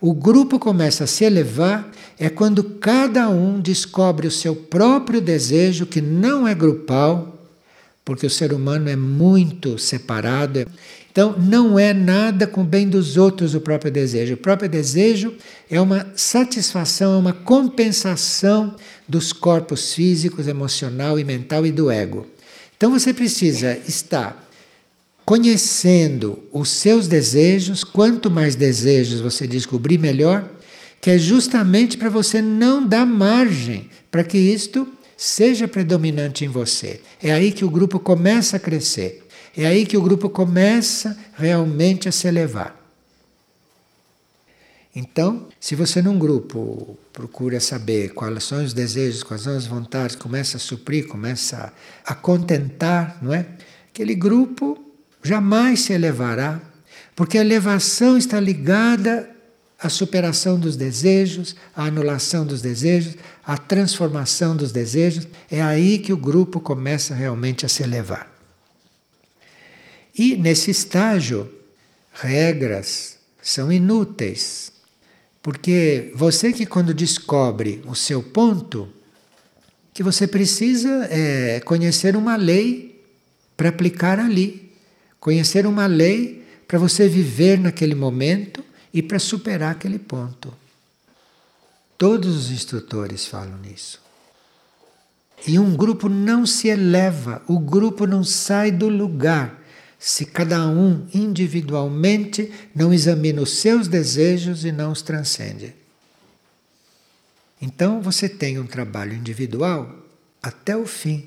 O 0.00 0.14
grupo 0.14 0.60
começa 0.60 1.02
a 1.02 1.08
se 1.08 1.24
elevar 1.24 1.90
é 2.18 2.28
quando 2.28 2.64
cada 2.64 3.28
um 3.28 3.60
descobre 3.60 4.26
o 4.26 4.30
seu 4.30 4.56
próprio 4.56 5.20
desejo, 5.20 5.86
que 5.86 6.00
não 6.00 6.48
é 6.48 6.54
grupal, 6.54 7.36
porque 8.04 8.26
o 8.26 8.30
ser 8.30 8.52
humano 8.52 8.88
é 8.88 8.96
muito 8.96 9.78
separado. 9.78 10.66
Então, 11.10 11.34
não 11.38 11.78
é 11.78 11.92
nada 11.92 12.46
com 12.46 12.62
o 12.62 12.64
bem 12.64 12.88
dos 12.88 13.16
outros 13.16 13.54
o 13.54 13.60
próprio 13.60 13.90
desejo. 13.90 14.34
O 14.34 14.38
próprio 14.38 14.68
desejo 14.68 15.34
é 15.70 15.80
uma 15.80 16.06
satisfação, 16.14 17.14
é 17.14 17.18
uma 17.18 17.32
compensação 17.32 18.76
dos 19.08 19.32
corpos 19.32 19.92
físicos, 19.92 20.46
emocional 20.46 21.18
e 21.18 21.24
mental 21.24 21.66
e 21.66 21.72
do 21.72 21.90
ego. 21.90 22.26
Então, 22.76 22.90
você 22.90 23.12
precisa 23.12 23.76
estar 23.86 24.46
conhecendo 25.24 26.38
os 26.52 26.68
seus 26.68 27.08
desejos, 27.08 27.82
quanto 27.82 28.30
mais 28.30 28.54
desejos 28.54 29.20
você 29.20 29.46
descobrir, 29.46 29.98
melhor, 29.98 30.48
que 31.00 31.10
é 31.10 31.18
justamente 31.18 31.96
para 31.96 32.08
você 32.08 32.42
não 32.42 32.86
dar 32.86 33.06
margem 33.06 33.90
para 34.10 34.24
que 34.24 34.38
isto 34.38 34.88
seja 35.16 35.66
predominante 35.66 36.44
em 36.44 36.48
você. 36.48 37.00
É 37.22 37.32
aí 37.32 37.52
que 37.52 37.64
o 37.64 37.70
grupo 37.70 37.98
começa 37.98 38.56
a 38.56 38.60
crescer. 38.60 39.26
É 39.56 39.66
aí 39.66 39.86
que 39.86 39.96
o 39.96 40.02
grupo 40.02 40.28
começa 40.28 41.16
realmente 41.34 42.08
a 42.08 42.12
se 42.12 42.28
elevar. 42.28 42.76
Então, 44.94 45.48
se 45.60 45.74
você 45.74 46.00
num 46.00 46.18
grupo 46.18 46.98
procura 47.12 47.60
saber 47.60 48.14
quais 48.14 48.44
são 48.44 48.64
os 48.64 48.72
desejos, 48.72 49.22
quais 49.22 49.42
são 49.42 49.54
as 49.54 49.66
vontades, 49.66 50.16
começa 50.16 50.56
a 50.56 50.60
suprir, 50.60 51.06
começa 51.06 51.70
a 52.04 52.14
contentar, 52.14 53.18
não 53.20 53.34
é? 53.34 53.46
Aquele 53.90 54.14
grupo 54.14 54.82
jamais 55.22 55.80
se 55.80 55.92
elevará, 55.92 56.60
porque 57.14 57.36
a 57.36 57.42
elevação 57.42 58.16
está 58.16 58.40
ligada 58.40 59.28
à 59.78 59.88
superação 59.88 60.58
dos 60.58 60.76
desejos, 60.76 61.54
à 61.74 61.84
anulação 61.84 62.46
dos 62.46 62.62
desejos, 62.62 63.14
à 63.44 63.58
transformação 63.58 64.56
dos 64.56 64.72
desejos. 64.72 65.26
É 65.50 65.62
aí 65.62 65.98
que 65.98 66.12
o 66.12 66.16
grupo 66.16 66.60
começa 66.60 67.14
realmente 67.14 67.66
a 67.66 67.68
se 67.68 67.82
elevar. 67.82 68.32
E 70.18 70.36
nesse 70.36 70.70
estágio, 70.70 71.50
regras 72.12 73.18
são 73.42 73.70
inúteis, 73.70 74.72
porque 75.42 76.10
você 76.14 76.52
que 76.52 76.64
quando 76.64 76.94
descobre 76.94 77.82
o 77.86 77.94
seu 77.94 78.22
ponto, 78.22 78.88
que 79.92 80.02
você 80.02 80.26
precisa 80.26 81.06
é, 81.10 81.60
conhecer 81.60 82.16
uma 82.16 82.36
lei 82.36 83.02
para 83.56 83.70
aplicar 83.70 84.18
ali. 84.18 84.70
Conhecer 85.18 85.66
uma 85.66 85.86
lei 85.86 86.44
para 86.68 86.78
você 86.78 87.08
viver 87.08 87.58
naquele 87.58 87.94
momento 87.94 88.62
e 88.96 89.02
para 89.02 89.18
superar 89.18 89.72
aquele 89.72 89.98
ponto. 89.98 90.54
Todos 91.98 92.34
os 92.34 92.50
instrutores 92.50 93.26
falam 93.26 93.58
nisso. 93.58 94.00
E 95.46 95.58
um 95.58 95.76
grupo 95.76 96.08
não 96.08 96.46
se 96.46 96.68
eleva, 96.68 97.42
o 97.46 97.58
grupo 97.58 98.06
não 98.06 98.24
sai 98.24 98.72
do 98.72 98.88
lugar 98.88 99.62
se 99.98 100.24
cada 100.24 100.66
um 100.66 101.06
individualmente 101.12 102.50
não 102.74 102.90
examina 102.90 103.42
os 103.42 103.58
seus 103.58 103.86
desejos 103.86 104.64
e 104.64 104.72
não 104.72 104.92
os 104.92 105.02
transcende. 105.02 105.74
Então 107.60 108.00
você 108.00 108.30
tem 108.30 108.58
um 108.58 108.66
trabalho 108.66 109.12
individual 109.12 109.94
até 110.42 110.74
o 110.74 110.86
fim. 110.86 111.26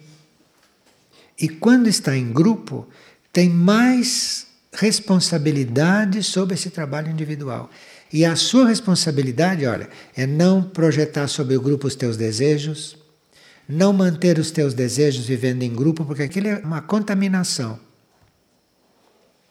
E 1.39 1.47
quando 1.47 1.87
está 1.87 2.17
em 2.17 2.33
grupo, 2.33 2.87
tem 3.31 3.47
mais 3.47 4.48
responsabilidade 4.71 6.23
sobre 6.23 6.53
esse 6.53 6.69
trabalho 6.69 7.09
individual. 7.09 7.69
E 8.11 8.25
a 8.25 8.35
sua 8.35 8.67
responsabilidade, 8.67 9.65
olha, 9.65 9.89
é 10.15 10.25
não 10.25 10.63
projetar 10.63 11.27
sobre 11.27 11.55
o 11.55 11.61
grupo 11.61 11.87
os 11.87 11.95
teus 11.95 12.17
desejos, 12.17 12.97
não 13.67 13.93
manter 13.93 14.39
os 14.39 14.49
teus 14.49 14.73
desejos 14.73 15.25
vivendo 15.25 15.61
em 15.61 15.73
grupo, 15.73 16.03
porque 16.03 16.23
aquilo 16.23 16.47
é 16.47 16.57
uma 16.57 16.81
contaminação. 16.81 17.79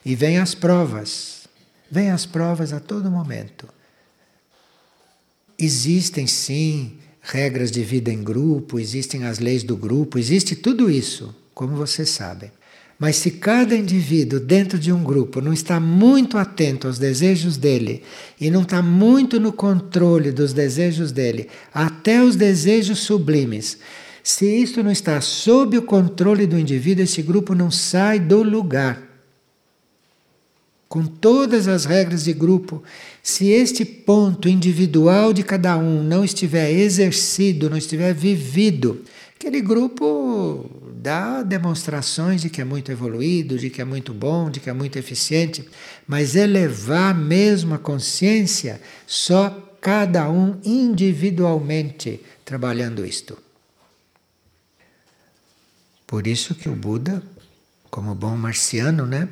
E 0.04 0.14
vem 0.14 0.38
as 0.38 0.54
provas, 0.54 1.46
vem 1.90 2.10
as 2.10 2.26
provas 2.26 2.72
a 2.72 2.80
todo 2.80 3.10
momento. 3.10 3.68
Existem 5.56 6.26
sim 6.26 6.98
regras 7.20 7.70
de 7.70 7.82
vida 7.84 8.10
em 8.10 8.22
grupo, 8.22 8.80
existem 8.80 9.24
as 9.24 9.38
leis 9.38 9.62
do 9.62 9.76
grupo, 9.76 10.18
existe 10.18 10.56
tudo 10.56 10.90
isso, 10.90 11.34
como 11.52 11.76
vocês 11.76 12.08
sabem. 12.10 12.50
Mas 12.98 13.16
se 13.16 13.30
cada 13.30 13.76
indivíduo 13.76 14.40
dentro 14.40 14.76
de 14.76 14.92
um 14.92 15.04
grupo 15.04 15.40
não 15.40 15.52
está 15.52 15.78
muito 15.78 16.36
atento 16.36 16.88
aos 16.88 16.98
desejos 16.98 17.56
dele 17.56 18.02
e 18.40 18.50
não 18.50 18.62
está 18.62 18.82
muito 18.82 19.38
no 19.38 19.52
controle 19.52 20.32
dos 20.32 20.52
desejos 20.52 21.12
dele, 21.12 21.48
até 21.72 22.20
os 22.22 22.34
desejos 22.34 22.98
sublimes, 22.98 23.78
se 24.22 24.46
isto 24.46 24.82
não 24.82 24.90
está 24.90 25.20
sob 25.20 25.78
o 25.78 25.82
controle 25.82 26.44
do 26.44 26.58
indivíduo, 26.58 27.04
esse 27.04 27.22
grupo 27.22 27.54
não 27.54 27.70
sai 27.70 28.18
do 28.18 28.42
lugar. 28.42 29.00
Com 30.88 31.04
todas 31.06 31.68
as 31.68 31.84
regras 31.84 32.24
de 32.24 32.32
grupo, 32.32 32.82
se 33.22 33.48
este 33.48 33.84
ponto 33.84 34.48
individual 34.48 35.32
de 35.32 35.44
cada 35.44 35.76
um 35.76 36.02
não 36.02 36.24
estiver 36.24 36.72
exercido, 36.72 37.70
não 37.70 37.76
estiver 37.76 38.12
vivido, 38.12 39.02
aquele 39.36 39.60
grupo 39.60 40.68
dá 41.00 41.42
demonstrações 41.42 42.42
de 42.42 42.50
que 42.50 42.60
é 42.60 42.64
muito 42.64 42.90
evoluído, 42.90 43.58
de 43.58 43.70
que 43.70 43.80
é 43.80 43.84
muito 43.84 44.12
bom, 44.12 44.50
de 44.50 44.58
que 44.58 44.68
é 44.68 44.72
muito 44.72 44.98
eficiente, 44.98 45.68
mas 46.06 46.34
elevar 46.34 47.14
mesmo 47.14 47.74
a 47.74 47.78
consciência 47.78 48.80
só 49.06 49.48
cada 49.80 50.28
um 50.28 50.60
individualmente 50.64 52.20
trabalhando 52.44 53.06
isto. 53.06 53.38
Por 56.06 56.26
isso 56.26 56.54
que 56.54 56.68
o 56.68 56.74
Buda, 56.74 57.22
como 57.90 58.14
bom 58.14 58.36
marciano, 58.36 59.06
né, 59.06 59.28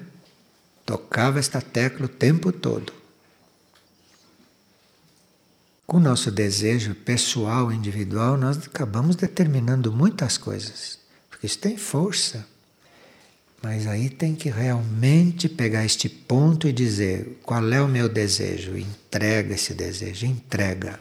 tocava 0.85 1.39
esta 1.41 1.61
tecla 1.61 2.07
o 2.07 2.09
tempo 2.09 2.53
todo. 2.53 2.93
Com 5.85 5.97
o 5.97 6.01
nosso 6.01 6.31
desejo 6.31 6.95
pessoal, 6.95 7.73
individual, 7.73 8.37
nós 8.37 8.59
acabamos 8.59 9.17
determinando 9.17 9.93
muitas 9.93 10.37
coisas. 10.37 11.06
Porque 11.37 11.47
isso 11.47 11.59
tem 11.59 11.77
força. 11.77 12.47
Mas 13.63 13.87
aí 13.87 14.09
tem 14.09 14.35
que 14.35 14.49
realmente 14.49 15.51
pegar 15.51 15.85
este 15.85 16.09
ponto 16.09 16.67
e 16.67 16.73
dizer 16.73 17.39
qual 17.43 17.63
é 17.71 17.83
o 17.83 17.87
meu 17.87 18.09
desejo. 18.09 18.75
Entrega 18.75 19.55
esse 19.55 19.75
desejo, 19.75 20.25
entrega. 20.25 20.99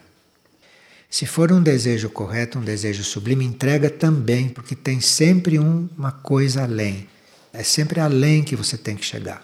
Se 1.09 1.25
for 1.25 1.53
um 1.53 1.63
desejo 1.63 2.09
correto, 2.09 2.59
um 2.59 2.63
desejo 2.63 3.01
sublime, 3.01 3.45
entrega 3.45 3.89
também, 3.89 4.49
porque 4.49 4.75
tem 4.75 4.99
sempre 4.99 5.57
um, 5.57 5.87
uma 5.97 6.11
coisa 6.11 6.63
além. 6.63 7.07
É 7.53 7.63
sempre 7.63 8.01
além 8.01 8.43
que 8.43 8.57
você 8.57 8.77
tem 8.77 8.97
que 8.97 9.05
chegar. 9.05 9.41